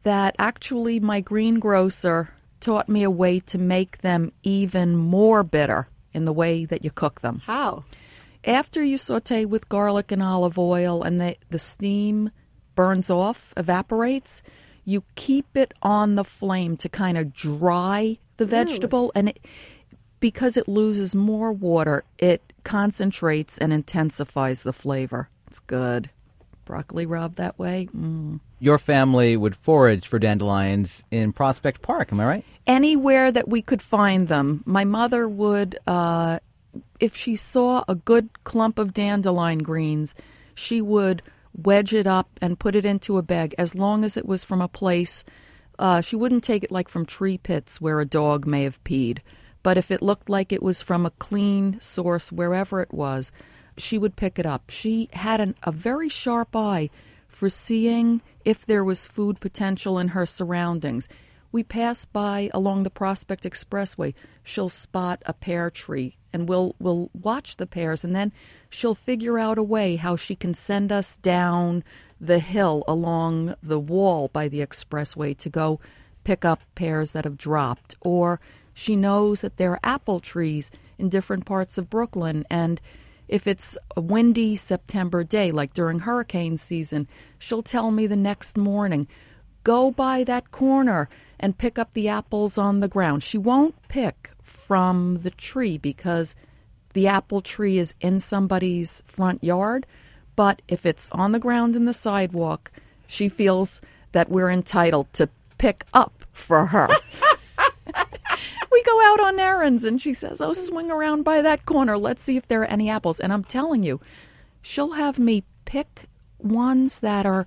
that 0.02 0.36
actually 0.39 1.00
my 1.00 1.22
greengrocer 1.22 2.32
taught 2.60 2.89
me 2.89 3.04
a 3.04 3.12
way 3.12 3.39
to 3.39 3.60
make 3.60 4.00
them 4.00 4.32
even 4.41 4.96
more 4.96 5.44
bitter 5.44 5.88
in 6.12 6.26
the 6.26 6.34
way 6.34 6.65
that 6.65 6.84
you 6.84 6.89
cook 6.89 7.22
them. 7.22 7.44
How? 7.46 7.84
After 8.44 8.84
you 8.84 8.98
saute 8.98 9.46
with 9.46 9.70
garlic 9.70 10.12
and 10.12 10.24
olive 10.24 10.58
oil 10.58 11.04
and 11.04 11.22
the, 11.22 11.36
the 11.52 11.60
steam 11.60 12.32
burns 12.74 13.12
off, 13.12 13.54
evaporates, 13.56 14.41
you 14.86 15.04
keep 15.15 15.58
it 15.58 15.74
on 15.82 16.15
the 16.15 16.24
flame 16.24 16.78
to 16.78 16.88
kind 16.88 17.17
of 17.17 17.34
dry 17.34 18.17
the 18.38 18.45
vegetable 18.45 19.12
and 19.15 19.30
it 19.30 19.39
because 20.19 20.58
it 20.58 20.67
loses 20.67 21.13
more 21.13 21.52
water, 21.52 22.04
it 22.17 22.41
concentrates 22.63 23.58
and 23.58 23.71
intensifies 23.71 24.63
the 24.63 24.74
flavor. 24.74 25.30
It's 25.48 25.60
good. 25.60 26.10
Broccoli 26.65 27.06
rabe 27.06 27.36
that 27.36 27.60
way. 27.60 27.88
Mm. 27.95 28.39
Your 28.60 28.80
family 28.80 29.38
would 29.38 29.56
forage 29.56 30.08
for 30.08 30.17
dandelions 30.17 31.04
in 31.12 31.32
Prospect 31.32 31.82
Park, 31.82 32.12
am 32.12 32.19
I 32.19 32.26
right? 32.26 32.45
Anywhere 32.65 33.32
that 33.32 33.48
we 33.48 33.62
could 33.62 33.82
find 33.82 34.28
them. 34.28 34.63
My 34.65 34.84
mother 34.84 35.30
would, 35.30 35.78
uh, 35.86 36.39
if 37.00 37.15
she 37.15 37.36
saw 37.36 37.84
a 37.88 37.93
good 37.93 38.43
clump 38.43 38.80
of 38.80 38.93
dandelion 38.93 39.60
greens, 39.60 40.15
she 40.56 40.82
would 40.82 41.21
wedge 41.56 41.94
it 41.94 42.08
up 42.08 42.30
and 42.41 42.60
put 42.60 42.76
it 42.76 42.86
into 42.86 43.18
a 43.18 43.24
bag 43.24 43.56
as 43.58 43.76
long 43.76 44.04
as 44.04 44.18
it 44.18 44.26
was 44.26 44.44
from 44.44 44.62
a 44.62 44.68
place. 44.68 45.24
Uh, 45.80 46.02
she 46.02 46.15
wouldn't 46.15 46.44
take 46.44 46.63
it 46.63 46.72
like 46.72 46.89
from 46.89 47.06
tree 47.06 47.38
pits 47.38 47.80
where 47.80 48.00
a 48.00 48.06
dog 48.06 48.46
may 48.46 48.63
have 48.63 48.84
peed. 48.84 49.20
But 49.63 49.78
if 49.78 49.89
it 49.89 50.02
looked 50.02 50.30
like 50.30 50.52
it 50.52 50.62
was 50.62 50.84
from 50.84 51.06
a 51.06 51.12
clean 51.12 51.80
source, 51.80 52.32
wherever 52.32 52.82
it 52.82 52.94
was, 52.94 53.32
she 53.78 53.98
would 53.98 54.15
pick 54.15 54.38
it 54.38 54.46
up. 54.46 54.70
She 54.70 55.10
had 55.13 55.41
an, 55.41 55.56
a 55.63 55.72
very 55.72 56.08
sharp 56.08 56.56
eye 56.56 56.89
for 57.28 57.50
seeing 57.50 58.22
if 58.46 58.65
there 58.65 58.84
was 58.84 59.08
food 59.08 59.39
potential 59.39 59.98
in 60.00 60.10
her 60.10 60.26
surroundings. 60.26 61.10
We 61.51 61.63
pass 61.63 62.05
by 62.05 62.49
along 62.53 62.84
the 62.84 62.89
Prospect 62.89 63.43
Expressway. 63.43 64.13
She'll 64.43 64.69
spot 64.69 65.21
a 65.25 65.34
pear 65.34 65.69
tree 65.69 66.17
and 66.36 66.49
we'll 66.49 66.75
we'll 66.79 67.10
watch 67.13 67.55
the 67.55 67.65
pears 67.65 68.03
and 68.03 68.13
then 68.13 68.34
she'll 68.69 68.93
figure 68.93 69.39
out 69.39 69.58
a 69.58 69.63
way 69.63 69.95
how 69.95 70.17
she 70.17 70.36
can 70.36 70.53
send 70.53 70.91
us 70.91 71.15
down 71.15 71.81
the 72.19 72.39
hill 72.39 72.84
along 72.89 73.55
the 73.63 73.79
wall 73.79 74.27
by 74.34 74.49
the 74.49 74.60
expressway 74.60 75.36
to 75.38 75.49
go 75.49 75.79
pick 76.25 76.43
up 76.43 76.60
pears 76.75 77.13
that 77.13 77.23
have 77.23 77.38
dropped 77.38 77.95
or 78.01 78.41
she 78.73 78.97
knows 78.97 79.39
that 79.39 79.55
there 79.55 79.71
are 79.71 79.79
apple 79.81 80.19
trees 80.19 80.71
in 80.97 81.08
different 81.08 81.45
parts 81.45 81.77
of 81.77 81.89
Brooklyn 81.89 82.45
and 82.49 82.81
if 83.27 83.47
it's 83.47 83.77
a 83.95 84.01
windy 84.01 84.55
September 84.55 85.23
day, 85.23 85.51
like 85.51 85.73
during 85.73 85.99
hurricane 85.99 86.58
season, 86.58 87.08
she'll 87.39 87.63
tell 87.63 87.89
me 87.89 88.05
the 88.05 88.15
next 88.15 88.55
morning, 88.55 89.08
go 89.63 89.89
by 89.89 90.23
that 90.25 90.51
corner 90.51 91.10
and 91.39 91.58
pick 91.58 91.78
up 91.78 91.93
the 91.93 92.08
apples 92.08 92.58
on 92.58 92.80
the 92.80 92.88
ground. 92.88 93.24
She 93.24 93.38
won't 93.38 93.76
pick 93.88 94.32
from 94.41 95.17
the 95.17 95.32
tree 95.32 95.78
because 95.78 96.36
the 96.93 97.08
apple 97.08 97.41
tree 97.41 97.78
is 97.78 97.93
in 98.00 98.19
somebody's 98.19 99.04
front 99.06 99.43
yard. 99.43 99.86
But 100.36 100.62
if 100.67 100.86
it's 100.86 101.10
on 101.12 101.32
the 101.32 101.39
ground 101.39 101.76
in 101.76 101.86
the 101.86 101.93
sidewalk, 101.93 102.71
she 103.08 103.30
feels 103.30 103.82
that 104.12 104.30
we're 104.30 104.50
entitled 104.50 105.12
to 105.13 105.30
pick 105.58 105.86
up 105.93 106.26
for 106.32 106.67
her. 106.67 106.88
we 108.71 108.84
go 108.84 109.02
out 109.12 109.19
on 109.19 109.39
errands 109.39 109.84
and 109.84 110.02
she 110.02 110.13
says, 110.13 110.41
Oh, 110.41 110.54
swing 110.54 110.91
around 110.91 111.24
by 111.24 111.41
that 111.41 111.65
corner. 111.65 111.98
Let's 111.98 112.24
see 112.24 112.38
if 112.38 112.48
there 112.48 112.62
are 112.62 112.65
any 112.65 112.89
apples. 112.89 113.19
And 113.19 113.32
I'm 113.32 113.43
telling 113.43 113.84
you, 113.84 114.00
she'll 114.62 114.93
have 114.93 115.19
me 115.19 115.43
pick 115.65 116.04
ones 116.39 117.00
that 117.00 117.26
are 117.26 117.45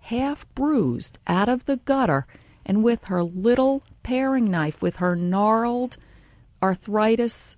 half 0.00 0.46
bruised 0.54 1.18
out 1.26 1.48
of 1.48 1.66
the 1.66 1.76
gutter 1.76 2.26
and 2.64 2.82
with 2.82 3.04
her 3.04 3.22
little 3.22 3.82
paring 4.02 4.50
knife, 4.50 4.82
with 4.82 4.96
her 4.96 5.16
gnarled, 5.16 5.96
arthritis, 6.62 7.56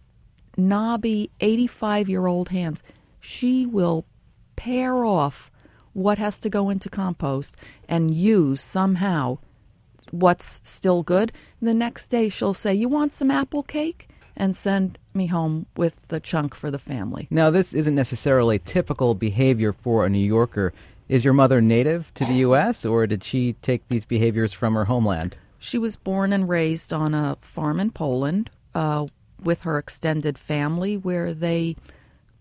knobby, 0.57 1.31
85 1.41 2.09
year 2.09 2.27
old 2.27 2.51
hands, 2.51 2.83
she 3.21 3.67
will 3.67 4.05
pare 4.57 5.05
off 5.05 5.51
what 5.93 6.19
has 6.19 6.39
to 6.39 6.49
go 6.49 6.71
into 6.71 6.89
compost 6.89 7.57
and 7.89 8.15
use 8.15 8.61
somehow 8.61 9.39
what's 10.11 10.61
still 10.65 11.03
good. 11.03 11.33
The 11.61 11.75
next 11.75 12.09
day 12.09 12.29
she'll 12.29 12.55
say, 12.55 12.75
You 12.75 12.89
want 12.89 13.13
some 13.13 13.31
apple 13.31 13.63
cake? 13.63 14.09
and 14.37 14.57
send 14.57 14.99
me 15.15 15.27
home 15.27 15.67
with 15.77 16.09
the 16.09 16.19
chunk 16.19 16.55
for 16.55 16.71
the 16.71 16.79
family. 16.79 17.29
Now, 17.31 17.51
this 17.51 17.75
isn't 17.75 17.95
necessarily 17.95 18.59
typical 18.59 19.15
behavior 19.15 19.73
for 19.73 20.07
a 20.07 20.09
New 20.09 20.19
Yorker. 20.19 20.73
Is 21.13 21.27
your 21.27 21.35
mother 21.35 21.61
native 21.61 22.11
to 22.15 22.25
the 22.25 22.37
U.S., 22.37 22.87
or 22.87 23.07
did 23.07 23.23
she 23.23 23.53
take 23.61 23.87
these 23.91 24.07
behaviors 24.07 24.55
from 24.55 24.73
her 24.73 24.87
homeland? 24.87 25.37
She 25.59 25.77
was 25.77 25.95
born 25.95 26.33
and 26.33 26.49
raised 26.49 26.91
on 26.91 27.13
a 27.13 27.37
farm 27.43 27.81
in 27.81 27.91
Poland 27.91 28.49
uh, 28.75 29.09
with 29.39 29.61
her 29.61 29.77
extended 29.77 30.39
family, 30.39 30.97
where 30.97 31.35
they 31.35 31.77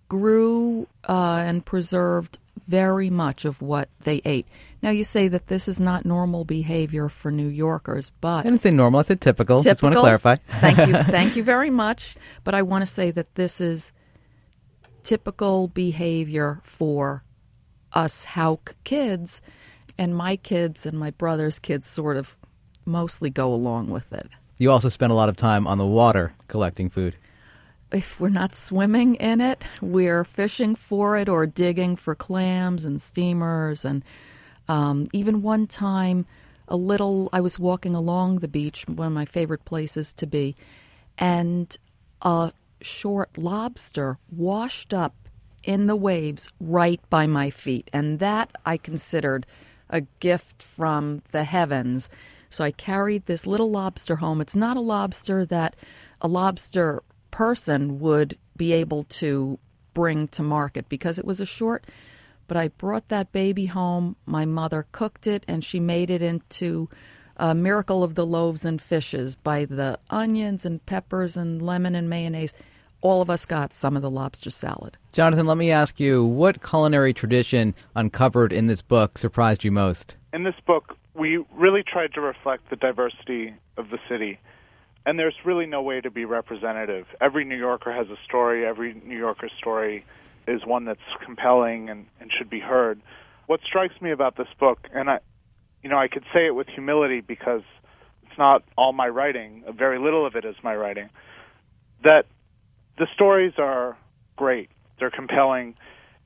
grew 0.08 0.88
uh, 1.04 1.44
and 1.46 1.66
preserved 1.66 2.40
very 2.66 3.10
much 3.10 3.44
of 3.44 3.62
what 3.62 3.90
they 4.00 4.22
ate. 4.24 4.48
Now, 4.82 4.92
you 4.92 5.04
say 5.04 5.28
that 5.28 5.48
this 5.48 5.68
is 5.68 5.82
not 5.82 6.06
normal 6.06 6.46
behavior 6.46 7.10
for 7.10 7.30
New 7.30 7.50
Yorkers, 7.50 8.14
but. 8.22 8.38
I 8.38 8.44
didn't 8.44 8.62
say 8.62 8.72
normal, 8.72 9.02
I 9.02 9.04
said 9.04 9.20
typical. 9.20 9.62
typical. 9.62 9.72
Just 9.74 9.84
want 9.84 9.96
to 9.96 10.00
clarify. 10.00 10.38
thank 10.62 10.78
you. 10.78 10.94
Thank 11.12 11.36
you 11.36 11.44
very 11.44 11.70
much. 11.70 12.16
But 12.46 12.56
I 12.56 12.62
want 12.62 12.84
to 12.84 12.86
say 12.86 13.12
that 13.12 13.36
this 13.36 13.60
is 13.60 13.92
typical 15.04 15.68
behavior 15.68 16.62
for 16.64 17.26
us 17.94 18.26
Hauck 18.26 18.76
kids, 18.84 19.42
and 19.98 20.16
my 20.16 20.36
kids 20.36 20.86
and 20.86 20.98
my 20.98 21.12
brother's 21.12 21.60
kids 21.60 21.88
sort 21.88 22.18
of 22.18 22.36
mostly 22.86 23.30
go 23.30 23.54
along 23.54 23.90
with 23.90 24.12
it. 24.14 24.28
You 24.58 24.72
also 24.72 24.90
spend 24.90 25.12
a 25.12 25.16
lot 25.16 25.30
of 25.30 25.38
time 25.38 25.68
on 25.68 25.78
the 25.78 25.86
water 25.86 26.34
collecting 26.48 26.90
food. 26.90 27.16
If 27.92 28.20
we're 28.20 28.30
not 28.30 28.56
swimming 28.56 29.16
in 29.16 29.42
it, 29.42 29.64
we're 29.82 30.24
fishing 30.24 30.76
for 30.76 31.18
it 31.18 31.28
or 31.28 31.46
digging 31.46 31.96
for 31.96 32.16
clams 32.16 32.86
and 32.86 33.02
steamers 33.02 33.84
and 33.84 34.04
um, 34.72 35.08
even 35.12 35.42
one 35.42 35.68
time, 35.68 36.26
a 36.68 36.78
little, 36.78 37.30
I 37.34 37.42
was 37.42 37.60
walking 37.60 37.94
along 37.94 38.38
the 38.38 38.48
beach, 38.48 38.86
one 38.88 39.08
of 39.08 39.14
my 39.14 39.26
favorite 39.26 39.66
places 39.66 40.14
to 40.14 40.26
be, 40.26 40.56
and 41.18 41.76
a 42.22 42.54
short 42.82 43.38
lobster 43.38 44.18
washed 44.32 44.94
up 44.94 45.14
in 45.64 45.88
the 45.88 45.96
waves 45.96 46.50
right 46.60 47.02
by 47.10 47.28
my 47.28 47.50
feet. 47.50 47.90
And 47.94 48.20
that 48.20 48.52
I 48.66 48.78
considered 48.78 49.46
a 49.90 50.02
gift 50.20 50.64
from 50.64 51.22
the 51.32 51.44
heavens. 51.44 52.10
So 52.50 52.64
I 52.64 52.72
carried 52.72 53.26
this 53.26 53.48
little 53.48 53.72
lobster 53.72 54.18
home. 54.18 54.42
It's 54.42 54.56
not 54.56 54.78
a 54.78 54.82
lobster 54.82 55.46
that 55.46 55.76
a 56.22 56.28
lobster 56.28 57.04
person 57.30 58.00
would 58.00 58.38
be 58.58 58.74
able 58.74 59.04
to 59.06 59.60
bring 59.94 60.28
to 60.30 60.44
market 60.44 60.88
because 60.90 61.20
it 61.20 61.26
was 61.26 61.40
a 61.40 61.46
short 61.46 61.86
but 62.52 62.58
I 62.58 62.68
brought 62.68 63.08
that 63.08 63.32
baby 63.32 63.68
home. 63.68 64.18
My 64.26 64.44
mother 64.44 64.86
cooked 64.92 65.26
it, 65.26 65.46
and 65.48 65.64
she 65.64 65.80
made 65.80 66.10
it 66.10 66.22
into 66.22 66.90
a 67.38 67.56
miracle 67.56 68.04
of 68.04 68.16
the 68.16 68.26
loaves 68.26 68.66
and 68.66 68.82
fishes 68.82 69.38
by 69.38 69.64
the 69.64 70.00
onions 70.10 70.66
and 70.66 70.86
peppers 70.86 71.38
and 71.38 71.62
lemon 71.62 71.96
and 71.96 72.10
mayonnaise. 72.10 72.54
All 73.02 73.22
of 73.22 73.30
us 73.30 73.46
got 73.46 73.74
some 73.74 73.96
of 73.96 74.04
the 74.04 74.10
lobster 74.10 74.52
salad. 74.52 74.96
Jonathan, 75.12 75.48
let 75.48 75.58
me 75.58 75.72
ask 75.72 76.00
you 76.00 76.24
what 76.24 76.64
culinary 76.64 77.14
tradition 77.14 77.74
uncovered 77.96 78.54
in 78.54 78.68
this 78.68 78.84
book 78.84 79.18
surprised 79.18 79.64
you 79.64 79.72
most? 79.72 80.16
In 80.34 80.44
this 80.44 80.56
book, 80.66 80.96
we 81.16 81.44
really 81.54 81.84
tried 81.84 82.14
to 82.14 82.22
reflect 82.22 82.70
the 82.70 82.76
diversity 82.76 83.56
of 83.76 83.90
the 83.90 83.98
city. 84.08 84.40
And 85.06 85.18
there's 85.18 85.36
really 85.44 85.66
no 85.66 85.82
way 85.82 86.00
to 86.00 86.12
be 86.12 86.26
representative. 86.26 87.08
Every 87.20 87.44
New 87.44 87.58
Yorker 87.58 87.92
has 87.92 88.08
a 88.10 88.18
story, 88.24 88.66
every 88.66 88.94
New 88.94 89.18
Yorker's 89.18 89.52
story 89.58 90.06
is 90.48 90.64
one 90.64 90.86
that's 90.86 91.00
compelling 91.26 91.90
and, 91.90 92.06
and 92.20 92.32
should 92.32 92.50
be 92.50 92.60
heard. 92.60 93.02
What 93.48 93.62
strikes 93.66 94.00
me 94.00 94.12
about 94.12 94.38
this 94.38 94.48
book, 94.60 94.88
and 94.94 95.10
I, 95.10 95.20
you 95.82 95.90
know, 95.90 95.98
I 95.98 96.08
could 96.08 96.24
say 96.32 96.46
it 96.46 96.56
with 96.56 96.68
humility 96.68 97.22
because 97.22 97.64
it's 98.28 98.38
not 98.38 98.64
all 98.78 98.94
my 98.94 99.10
writing. 99.10 99.64
Very 99.76 99.98
little 99.98 100.26
of 100.26 100.36
it 100.36 100.46
is 100.46 100.56
my 100.64 100.76
writing. 100.76 101.10
That 102.04 102.28
the 103.02 103.08
stories 103.16 103.54
are 103.58 103.98
great. 104.36 104.70
They're 105.00 105.10
compelling, 105.10 105.74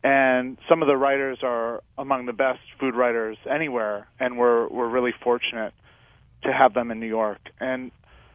and 0.04 0.58
some 0.68 0.82
of 0.82 0.90
the 0.90 0.98
writers 0.98 1.38
are 1.42 1.82
among 1.98 2.26
the 2.26 2.34
best 2.34 2.60
food 2.82 2.96
writers 2.96 3.38
anywhere. 3.50 4.10
And 4.20 4.38
we're 4.38 4.68
we're 4.68 4.90
really 4.90 5.14
fortunate 5.24 5.74
to 6.44 6.52
have 6.52 6.74
them 6.74 6.92
in 6.92 7.00
New 7.00 7.08
York. 7.08 7.40
And 7.62 7.92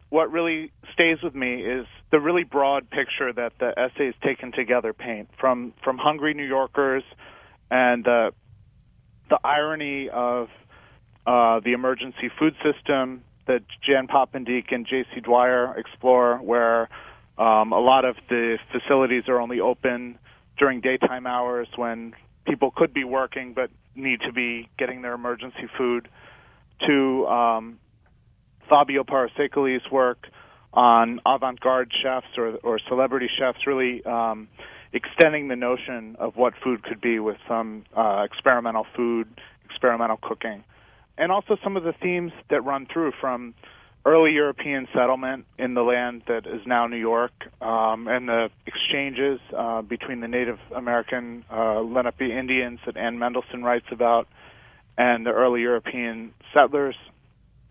what 0.09 0.31
really 0.31 0.71
stays 0.91 1.19
with 1.21 1.35
me 1.35 1.61
is 1.61 1.85
the 2.11 2.19
really 2.19 2.43
broad 2.43 2.89
picture 2.89 3.31
that 3.31 3.53
the 3.59 3.77
essays 3.77 4.15
taken 4.23 4.51
together 4.51 4.91
paint 4.91 5.29
from 5.39 5.73
from 5.83 5.99
hungry 5.99 6.33
New 6.33 6.47
Yorkers 6.47 7.03
and 7.69 8.07
uh, 8.07 8.31
the 9.29 9.37
irony 9.43 10.09
of 10.09 10.47
uh, 11.27 11.59
the 11.59 11.73
emergency 11.73 12.31
food 12.39 12.55
system 12.63 13.21
that 13.45 13.61
Jan 13.87 14.07
Poppendieck 14.07 14.73
and 14.73 14.87
J.C. 14.87 15.19
Dwyer 15.21 15.77
explore, 15.77 16.37
where 16.37 16.89
um, 17.41 17.71
a 17.71 17.79
lot 17.79 18.05
of 18.05 18.15
the 18.29 18.59
facilities 18.71 19.23
are 19.27 19.41
only 19.41 19.59
open 19.59 20.19
during 20.59 20.79
daytime 20.79 21.25
hours 21.25 21.67
when 21.75 22.13
people 22.45 22.69
could 22.69 22.93
be 22.93 23.03
working 23.03 23.53
but 23.53 23.71
need 23.95 24.19
to 24.21 24.31
be 24.31 24.69
getting 24.77 25.01
their 25.01 25.13
emergency 25.13 25.67
food, 25.75 26.07
to 26.87 27.25
um, 27.27 27.79
Fabio 28.69 29.03
Parasecoli's 29.03 29.89
work 29.91 30.27
on 30.73 31.19
avant-garde 31.25 31.91
chefs 32.01 32.27
or, 32.37 32.57
or 32.63 32.79
celebrity 32.87 33.27
chefs, 33.39 33.65
really 33.65 34.03
um, 34.05 34.47
extending 34.93 35.47
the 35.47 35.55
notion 35.55 36.15
of 36.19 36.35
what 36.35 36.53
food 36.63 36.83
could 36.83 37.01
be 37.01 37.19
with 37.19 37.37
some 37.47 37.83
uh, 37.97 38.23
experimental 38.23 38.85
food, 38.95 39.27
experimental 39.65 40.17
cooking, 40.21 40.63
and 41.17 41.31
also 41.31 41.57
some 41.63 41.75
of 41.75 41.83
the 41.83 41.93
themes 42.01 42.31
that 42.49 42.63
run 42.63 42.87
through 42.91 43.11
from 43.19 43.53
early 44.05 44.31
European 44.31 44.87
settlement 44.93 45.45
in 45.57 45.73
the 45.73 45.81
land 45.81 46.23
that 46.27 46.47
is 46.47 46.61
now 46.65 46.87
New 46.87 46.97
York, 46.97 47.31
um, 47.61 48.07
and 48.07 48.27
the 48.27 48.49
exchanges 48.65 49.39
uh, 49.55 49.81
between 49.81 50.21
the 50.21 50.27
Native 50.27 50.59
American 50.75 51.45
uh, 51.51 51.81
Lenape 51.81 52.21
Indians 52.21 52.79
that 52.85 52.97
Ann 52.97 53.17
Mendelson 53.17 53.63
writes 53.63 53.85
about, 53.91 54.27
and 54.97 55.25
the 55.25 55.31
early 55.31 55.61
European 55.61 56.33
settlers. 56.53 56.95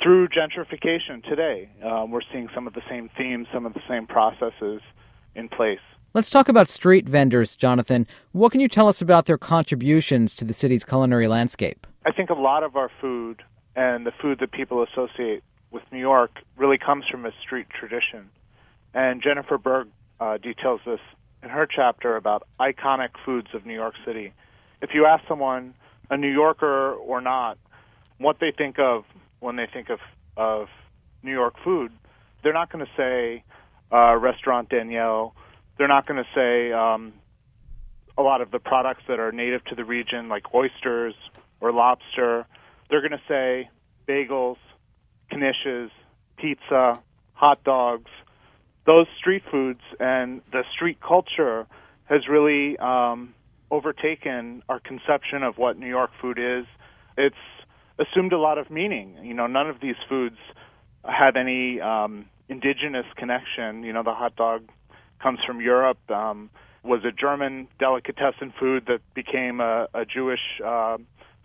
Through 0.03 0.29
gentrification 0.29 1.23
today, 1.23 1.69
uh, 1.85 2.07
we're 2.09 2.23
seeing 2.33 2.49
some 2.55 2.67
of 2.67 2.73
the 2.73 2.81
same 2.89 3.11
themes, 3.19 3.49
some 3.53 3.67
of 3.67 3.75
the 3.75 3.83
same 3.87 4.07
processes 4.07 4.81
in 5.35 5.49
place. 5.49 5.81
Let's 6.15 6.31
talk 6.31 6.49
about 6.49 6.69
street 6.69 7.09
vendors, 7.09 7.55
Jonathan. 7.55 8.07
What 8.33 8.51
can 8.51 8.61
you 8.61 8.69
tell 8.69 8.89
us 8.89 9.03
about 9.03 9.27
their 9.27 9.39
contributions 9.39 10.35
to 10.37 10.45
the 10.45 10.55
city's 10.55 10.85
culinary 10.85 11.29
landscape? 11.29 11.87
I 12.07 12.13
think 12.13 12.31
a 12.31 12.35
lot 12.35 12.65
of 12.65 12.77
our 12.77 12.91
food 13.01 13.43
and 13.77 14.07
the 14.07 14.13
food 14.21 14.39
that 14.41 14.53
people 14.53 14.83
associate 14.83 15.45
with 15.71 15.83
New 15.93 15.99
York 15.99 16.31
really 16.57 16.79
comes 16.79 17.05
from 17.11 17.27
a 17.27 17.31
street 17.43 17.67
tradition. 17.71 18.31
And 18.95 19.23
Jennifer 19.23 19.59
Berg 19.59 19.89
uh, 20.19 20.39
details 20.39 20.81
this 20.85 21.01
in 21.43 21.49
her 21.49 21.67
chapter 21.67 22.17
about 22.17 22.47
iconic 22.59 23.11
foods 23.25 23.49
of 23.55 23.65
New 23.65 23.75
York 23.75 23.95
City. 24.05 24.33
If 24.83 24.91
you 24.95 25.07
ask 25.07 25.27
someone, 25.29 25.75
a 26.11 26.17
New 26.17 26.33
Yorker 26.33 26.93
or 26.95 27.21
not, 27.21 27.57
what 28.19 28.39
they 28.41 28.53
think 28.57 28.79
of 28.79 29.05
when 29.39 29.57
they 29.57 29.67
think 29.73 29.89
of, 29.91 30.01
of 30.37 30.69
New 31.23 31.33
York 31.33 31.55
food, 31.63 31.93
they're 32.43 32.53
not 32.53 32.71
going 32.71 32.85
to 32.85 32.91
say 32.97 33.45
uh, 33.93 34.17
Restaurant 34.17 34.69
Daniel. 34.69 35.35
They're 35.79 35.89
not 35.89 36.07
going 36.07 36.23
to 36.23 36.29
say 36.35 36.73
um, 36.73 37.13
a 38.19 38.23
lot 38.23 38.41
of 38.41 38.51
the 38.51 38.59
products 38.59 39.03
that 39.09 39.21
are 39.21 39.33
native 39.33 39.65
to 39.67 39.75
the 39.75 39.85
region, 39.85 40.29
like 40.29 40.55
oysters 40.55 41.15
or 41.61 41.73
lobster. 41.73 42.47
They're 42.89 43.01
going 43.01 43.13
to 43.13 43.23
say 43.29 43.71
bagels, 44.09 44.57
knishes, 45.31 45.91
pizza, 46.37 47.01
hot 47.35 47.63
dogs, 47.65 48.11
those 48.87 49.07
street 49.19 49.43
foods 49.51 49.81
and 49.99 50.43
the 50.53 50.63
street 50.75 50.99
culture 51.01 51.67
has 52.05 52.29
really 52.29 52.77
um, 52.79 53.35
overtaken 53.71 54.63
our 54.69 54.81
conception 54.81 55.43
of 55.43 55.59
what 55.59 55.79
New 55.79 55.89
York 55.89 56.11
food 56.21 56.39
is. 56.39 56.67
It's 57.17 57.37
assumed 57.99 58.33
a 58.33 58.39
lot 58.39 58.59
of 58.59 58.71
meaning. 58.71 59.17
You 59.23 59.35
know, 59.35 59.47
none 59.47 59.69
of 59.69 59.81
these 59.81 59.97
foods 60.09 60.39
have 61.05 61.37
any 61.37 61.81
um, 61.81 62.27
indigenous 62.49 63.07
connection. 63.17 63.85
You 63.85 63.93
know, 63.93 64.03
the 64.03 64.15
hot 64.15 64.37
dog 64.37 64.69
comes 65.23 65.39
from 65.47 65.61
Europe. 65.61 65.99
Um, 66.11 66.51
was 66.83 67.05
a 67.05 67.13
German 67.13 67.69
delicatessen 67.79 68.53
food 68.59 68.85
that 68.87 69.01
became 69.15 69.61
a, 69.61 69.87
a 69.93 70.05
Jewish 70.05 70.41
uh, 70.65 70.97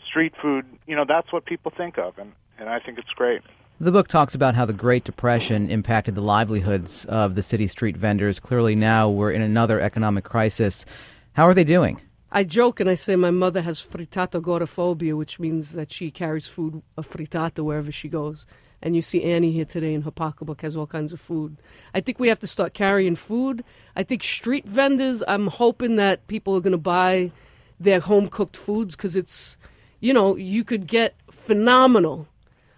street 0.08 0.34
food. 0.42 0.66
You 0.88 0.96
know, 0.96 1.06
that's 1.08 1.32
what 1.34 1.46
people 1.46 1.72
think 1.76 1.98
of, 1.98 2.18
and, 2.18 2.32
and 2.58 2.70
I 2.70 2.80
think 2.80 2.98
it's 2.98 3.10
great. 3.10 3.42
The 3.78 3.92
book 3.92 4.08
talks 4.08 4.34
about 4.34 4.56
how 4.56 4.64
the 4.64 4.72
Great 4.72 5.04
Depression 5.04 5.70
impacted 5.70 6.16
the 6.16 6.22
livelihoods 6.22 7.04
of 7.06 7.36
the 7.36 7.44
city 7.44 7.68
street 7.68 7.98
vendors. 7.98 8.40
Clearly, 8.40 8.74
now 8.74 9.10
we're 9.10 9.32
in 9.32 9.42
another 9.42 9.82
economic 9.82 10.24
crisis. 10.24 10.86
How 11.34 11.46
are 11.46 11.54
they 11.54 11.66
doing? 11.66 12.00
I 12.32 12.46
joke 12.46 12.80
and 12.80 12.90
I 12.90 12.96
say 12.96 13.18
my 13.18 13.32
mother 13.32 13.62
has 13.64 13.86
frittata 13.86 14.36
agoraphobia, 14.36 15.18
which 15.18 15.40
means 15.42 15.74
that 15.74 15.92
she 15.92 16.10
carries 16.10 16.48
food, 16.48 16.84
a 16.98 17.02
frittata, 17.02 17.66
wherever 17.66 17.92
she 17.92 18.08
goes. 18.08 18.46
And 18.82 18.96
you 18.96 19.02
see 19.02 19.22
Annie 19.24 19.52
here 19.52 19.66
today 19.66 19.94
in 19.94 20.04
her 20.04 20.12
pocketbook 20.12 20.62
has 20.62 20.78
all 20.78 20.88
kinds 20.88 21.12
of 21.12 21.20
food. 21.20 21.58
I 21.94 22.00
think 22.00 22.18
we 22.18 22.30
have 22.30 22.40
to 22.40 22.48
start 22.48 22.74
carrying 22.74 23.18
food. 23.18 23.62
I 23.94 24.04
think 24.04 24.24
street 24.24 24.66
vendors, 24.66 25.22
I'm 25.28 25.48
hoping 25.48 25.98
that 25.98 26.26
people 26.28 26.56
are 26.56 26.62
going 26.62 26.72
to 26.72 26.78
buy 26.78 27.34
their 27.78 28.00
home 28.00 28.28
cooked 28.28 28.56
foods 28.56 28.96
because 28.96 29.18
it's, 29.18 29.58
you 30.00 30.14
know, 30.14 30.38
you 30.38 30.64
could 30.64 30.88
get 30.88 31.16
phenomenal 31.30 32.30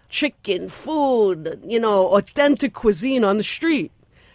chicken, 0.10 0.70
food, 0.70 1.60
you 1.66 1.80
know, 1.80 2.08
authentic 2.16 2.74
cuisine 2.74 3.24
on 3.24 3.38
the 3.38 3.44
street. 3.44 3.92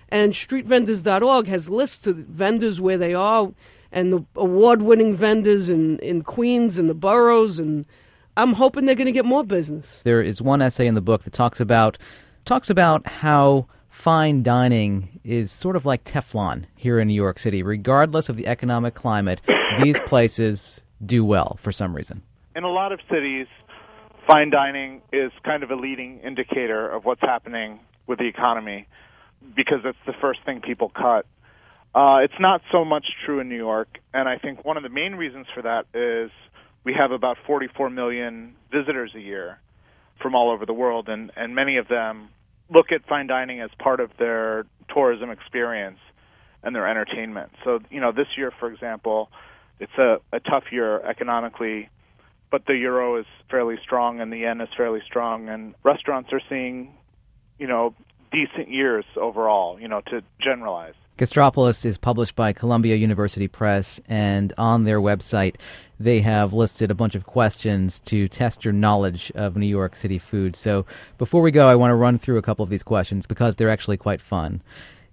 And 0.09 0.33
streetvendors.org 0.35 1.47
has 1.47 1.71
lists 1.71 2.07
of 2.07 2.17
vendors 2.17 2.81
where 2.81 2.99
they 2.99 3.15
are 3.15 3.53
and 3.91 4.13
the 4.13 4.25
award 4.37 4.83
winning 4.83 5.15
vendors 5.15 5.69
in, 5.69 5.99
in 6.01 6.23
Queens 6.23 6.79
and 6.79 6.89
the 6.89 6.95
boroughs. 6.95 7.59
And 7.59 7.87
I'm 8.37 8.55
hoping 8.55 8.87
they're 8.87 8.95
going 8.95 9.07
to 9.07 9.13
get 9.13 9.25
more 9.25 9.45
business. 9.45 10.03
There 10.03 10.23
is 10.23 10.43
one 10.43 10.61
essay 10.63 10.87
in 10.87 10.95
the 10.95 11.01
book 11.01 11.23
that 11.25 11.33
talks 11.33 11.61
about 11.61 11.99
talks 12.45 12.71
about 12.71 13.07
how 13.07 13.67
fine 13.89 14.43
dining 14.43 15.21
is 15.23 15.53
sort 15.53 15.77
of 15.77 15.87
like 15.87 16.05
Teflon 16.05 16.65
here 16.77 16.99
in 16.99 17.09
New 17.09 17.15
York 17.15 17.39
City. 17.39 17.63
Regardless 17.63 18.29
of 18.29 18.37
the 18.37 18.47
economic 18.47 18.95
climate, 18.95 19.41
these 19.83 20.01
places 20.01 20.81
do 21.05 21.25
well 21.25 21.57
for 21.61 21.73
some 21.73 21.95
reason. 21.95 22.23
In 22.57 22.65
a 22.65 22.71
lot 22.71 22.93
of 22.93 23.01
cities, 23.11 23.47
fine 24.27 24.51
dining 24.51 25.03
is 25.13 25.33
kind 25.45 25.63
of 25.63 25.71
a 25.71 25.77
leading 25.77 26.21
indicator 26.21 26.89
of 26.89 27.05
what's 27.05 27.21
happening 27.21 27.81
with 28.07 28.19
the 28.19 28.27
economy 28.27 28.87
because 29.57 29.81
it's 29.85 29.99
the 30.07 30.13
first 30.21 30.41
thing 30.45 30.61
people 30.61 30.91
cut. 30.91 31.27
Uh, 31.95 32.19
it's 32.23 32.39
not 32.41 32.63
so 32.71 32.85
much 32.85 33.07
true 33.27 33.41
in 33.41 33.49
New 33.49 33.57
York, 33.57 33.89
and 34.15 34.29
I 34.29 34.39
think 34.39 34.65
one 34.65 34.77
of 34.77 34.83
the 34.83 34.89
main 34.89 35.15
reasons 35.15 35.47
for 35.55 35.63
that 35.63 35.87
is 35.93 36.31
we 36.85 36.95
have 36.95 37.11
about 37.11 37.37
44 37.47 37.91
million 37.91 38.55
visitors 38.71 39.13
a 39.15 39.21
year 39.21 39.59
from 40.21 40.35
all 40.35 40.51
over 40.51 40.65
the 40.65 40.73
world, 40.73 41.09
and, 41.09 41.31
and 41.37 41.55
many 41.55 41.77
of 41.77 41.89
them 41.89 42.29
look 42.71 42.93
at 42.93 43.07
fine 43.07 43.27
dining 43.27 43.61
as 43.61 43.71
part 43.79 44.01
of 44.01 44.11
their 44.19 44.65
tourism 44.93 45.31
experience 45.31 45.99
and 46.63 46.75
their 46.75 46.89
entertainment. 46.89 47.51
So, 47.65 47.81
you 47.91 48.01
know, 48.01 48.13
this 48.13 48.29
year, 48.37 48.53
for 48.59 48.73
example, 48.73 49.31
it's 49.81 49.93
a, 49.99 50.19
a 50.33 50.41
tough 50.41 50.65
year 50.71 51.01
economically 51.05 51.91
but 52.53 52.67
the 52.67 52.77
euro 52.77 53.19
is 53.19 53.27
fairly 53.51 53.77
strong 53.83 54.21
and 54.21 54.33
the 54.33 54.37
yen 54.37 54.61
is 54.61 54.69
fairly 54.77 55.01
strong, 55.05 55.49
and 55.49 55.75
restaurants 55.83 56.29
are 56.33 56.43
seeing, 56.49 56.95
you 57.59 57.67
know, 57.67 57.95
decent 58.31 58.69
years 58.69 59.05
overall. 59.17 59.81
You 59.81 59.89
know, 59.89 60.03
to 60.03 60.23
generalize. 60.41 60.95
Gastropolis 61.19 61.85
is 61.85 61.99
published 61.99 62.37
by 62.37 62.53
Columbia 62.53 62.97
University 62.97 63.49
Press, 63.49 64.01
and 64.07 64.53
on 64.57 64.85
their 64.85 65.01
website, 65.01 65.57
they 65.99 66.21
have 66.21 66.53
listed 66.53 66.91
a 66.91 66.95
bunch 66.95 67.15
of 67.15 67.27
questions 67.27 68.01
to 68.01 68.29
test 68.29 68.65
your 68.65 68.73
knowledge 68.73 69.33
of 69.35 69.57
New 69.57 69.67
York 69.67 69.97
City 69.97 70.19
food. 70.19 70.55
So, 70.55 70.85
before 71.19 71.43
we 71.43 71.51
go, 71.51 71.69
I 71.69 71.75
want 71.75 71.91
to 71.91 71.97
run 71.97 72.19
through 72.19 72.39
a 72.39 72.43
couple 72.43 72.63
of 72.63 72.71
these 72.71 72.83
questions 72.83 73.27
because 73.27 73.57
they're 73.57 73.71
actually 73.71 73.97
quite 73.97 74.21
fun. 74.21 74.63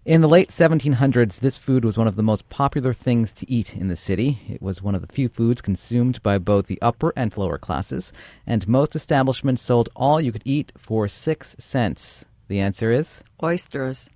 In 0.05 0.21
the 0.21 0.29
late 0.29 0.49
1700s, 0.49 1.41
this 1.41 1.57
food 1.57 1.83
was 1.83 1.97
one 1.97 2.07
of 2.07 2.15
the 2.15 2.23
most 2.23 2.47
popular 2.47 2.93
things 2.93 3.33
to 3.33 3.51
eat 3.51 3.75
in 3.75 3.89
the 3.89 3.97
city. 3.97 4.39
It 4.47 4.61
was 4.61 4.81
one 4.81 4.95
of 4.95 5.01
the 5.01 5.13
few 5.13 5.27
foods 5.27 5.61
consumed 5.61 6.23
by 6.23 6.37
both 6.37 6.67
the 6.67 6.81
upper 6.81 7.11
and 7.17 7.35
lower 7.35 7.57
classes, 7.57 8.13
and 8.47 8.65
most 8.65 8.95
establishments 8.95 9.61
sold 9.61 9.89
all 9.97 10.21
you 10.21 10.31
could 10.31 10.43
eat 10.45 10.71
for 10.77 11.09
six 11.09 11.57
cents. 11.59 12.23
The 12.47 12.61
answer 12.61 12.93
is? 12.93 13.21
Oysters. 13.43 14.09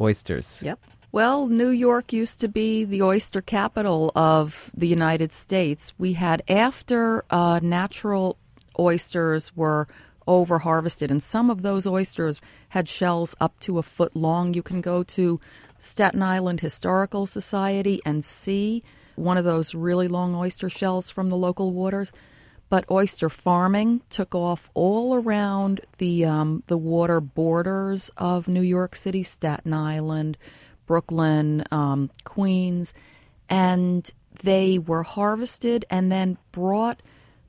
Oysters. 0.00 0.62
Yep. 0.62 0.78
Well, 1.10 1.48
New 1.48 1.70
York 1.70 2.12
used 2.12 2.40
to 2.40 2.48
be 2.48 2.84
the 2.84 3.02
oyster 3.02 3.40
capital 3.40 4.12
of 4.14 4.70
the 4.76 4.88
United 4.88 5.32
States. 5.32 5.92
We 5.98 6.12
had, 6.12 6.44
after 6.48 7.24
uh, 7.28 7.58
natural 7.60 8.38
oysters 8.78 9.54
were 9.56 9.88
over 10.26 10.60
harvested, 10.60 11.10
and 11.10 11.22
some 11.22 11.50
of 11.50 11.62
those 11.62 11.86
oysters 11.86 12.40
had 12.70 12.88
shells 12.88 13.34
up 13.40 13.58
to 13.60 13.78
a 13.78 13.82
foot 13.82 14.14
long. 14.16 14.54
You 14.54 14.62
can 14.62 14.80
go 14.80 15.02
to 15.02 15.40
Staten 15.78 16.22
Island 16.22 16.60
Historical 16.60 17.26
Society 17.26 18.00
and 18.04 18.24
see 18.24 18.82
one 19.16 19.36
of 19.36 19.44
those 19.44 19.74
really 19.74 20.08
long 20.08 20.34
oyster 20.34 20.68
shells 20.68 21.10
from 21.10 21.28
the 21.28 21.36
local 21.36 21.72
waters. 21.72 22.12
But 22.70 22.90
oyster 22.90 23.28
farming 23.28 24.00
took 24.08 24.34
off 24.34 24.70
all 24.74 25.14
around 25.14 25.82
the 25.98 26.24
um, 26.24 26.62
the 26.66 26.78
water 26.78 27.20
borders 27.20 28.10
of 28.16 28.48
New 28.48 28.62
York 28.62 28.96
City, 28.96 29.22
Staten 29.22 29.72
Island, 29.72 30.38
Brooklyn, 30.86 31.64
um, 31.70 32.10
Queens, 32.24 32.94
and 33.48 34.10
they 34.42 34.78
were 34.78 35.02
harvested 35.02 35.84
and 35.90 36.10
then 36.10 36.38
brought 36.50 37.00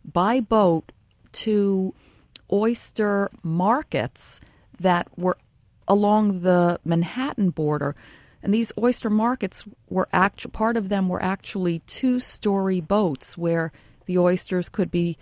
by 0.03 0.39
boat 0.39 0.91
to 1.31 1.93
oyster 2.51 3.29
markets 3.43 4.41
that 4.79 5.07
were 5.17 5.37
along 5.87 6.41
the 6.41 6.79
Manhattan 6.83 7.49
border. 7.49 7.95
And 8.43 8.53
these 8.53 8.71
oyster 8.77 9.09
markets 9.09 9.63
were 9.89 10.07
actually 10.13 10.51
part 10.51 10.77
of 10.77 10.89
them 10.89 11.09
were 11.09 11.21
actually 11.21 11.79
two-story 11.79 12.81
boats 12.81 13.37
where 13.37 13.71
the 14.05 14.17
oysters 14.17 14.69
could 14.69 14.91
be 14.91 15.17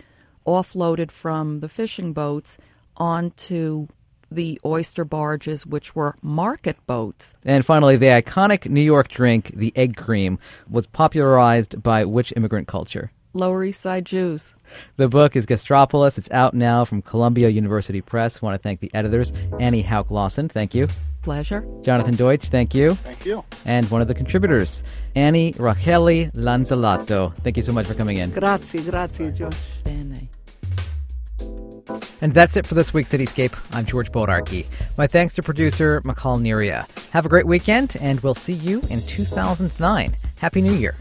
offloaded 0.46 1.10
from 1.10 1.60
the 1.60 1.68
fishing 1.68 2.12
boats 2.12 2.58
onto 2.96 3.88
the 4.30 4.60
oyster 4.64 5.04
barges, 5.04 5.66
which 5.66 5.94
were 5.94 6.16
market 6.20 6.76
boats. 6.86 7.34
And 7.44 7.64
finally, 7.64 7.96
the 7.96 8.06
iconic 8.06 8.68
New 8.68 8.82
York 8.82 9.08
drink, 9.08 9.52
the 9.54 9.72
egg 9.76 9.96
cream, 9.96 10.38
was 10.68 10.86
popularized 10.86 11.82
by 11.82 12.04
which 12.04 12.32
immigrant 12.36 12.68
culture? 12.68 13.12
Lower 13.34 13.64
East 13.64 13.80
Side 13.80 14.06
Jews. 14.06 14.54
The 14.96 15.08
book 15.08 15.36
is 15.36 15.46
Gastropolis. 15.46 16.16
It's 16.18 16.30
out 16.30 16.54
now 16.54 16.84
from 16.84 17.02
Columbia 17.02 17.48
University 17.48 18.00
Press. 18.00 18.42
I 18.42 18.46
want 18.46 18.54
to 18.54 18.62
thank 18.62 18.80
the 18.80 18.90
editors, 18.94 19.32
Annie 19.60 19.82
Hauck 19.82 20.10
Lawson. 20.10 20.48
Thank 20.48 20.74
you. 20.74 20.88
Pleasure. 21.22 21.66
Jonathan 21.82 22.14
Deutsch, 22.16 22.48
thank 22.48 22.74
you. 22.74 22.94
Thank 22.94 23.24
you. 23.24 23.44
And 23.64 23.90
one 23.90 24.02
of 24.02 24.08
the 24.08 24.14
contributors, 24.14 24.82
Annie 25.14 25.52
Rachele 25.54 26.30
Lanzillotto. 26.32 27.34
Thank 27.42 27.56
you 27.56 27.62
so 27.62 27.72
much 27.72 27.86
for 27.86 27.94
coming 27.94 28.18
in. 28.18 28.30
Grazie, 28.30 28.82
grazie, 28.82 29.32
Josh. 29.32 29.60
Bene. 29.84 30.28
And 32.20 32.32
that's 32.32 32.56
it 32.56 32.66
for 32.66 32.74
this 32.74 32.94
week's 32.94 33.12
Cityscape. 33.12 33.54
I'm 33.74 33.84
George 33.84 34.10
Bodarky. 34.12 34.66
My 34.96 35.06
thanks 35.06 35.34
to 35.34 35.42
producer 35.42 36.00
Makal 36.02 36.40
Neria. 36.40 36.86
Have 37.10 37.26
a 37.26 37.28
great 37.28 37.46
weekend, 37.46 37.96
and 38.00 38.20
we'll 38.20 38.34
see 38.34 38.54
you 38.54 38.80
in 38.90 39.00
2009. 39.00 40.16
Happy 40.38 40.62
New 40.62 40.72
Year. 40.72 40.94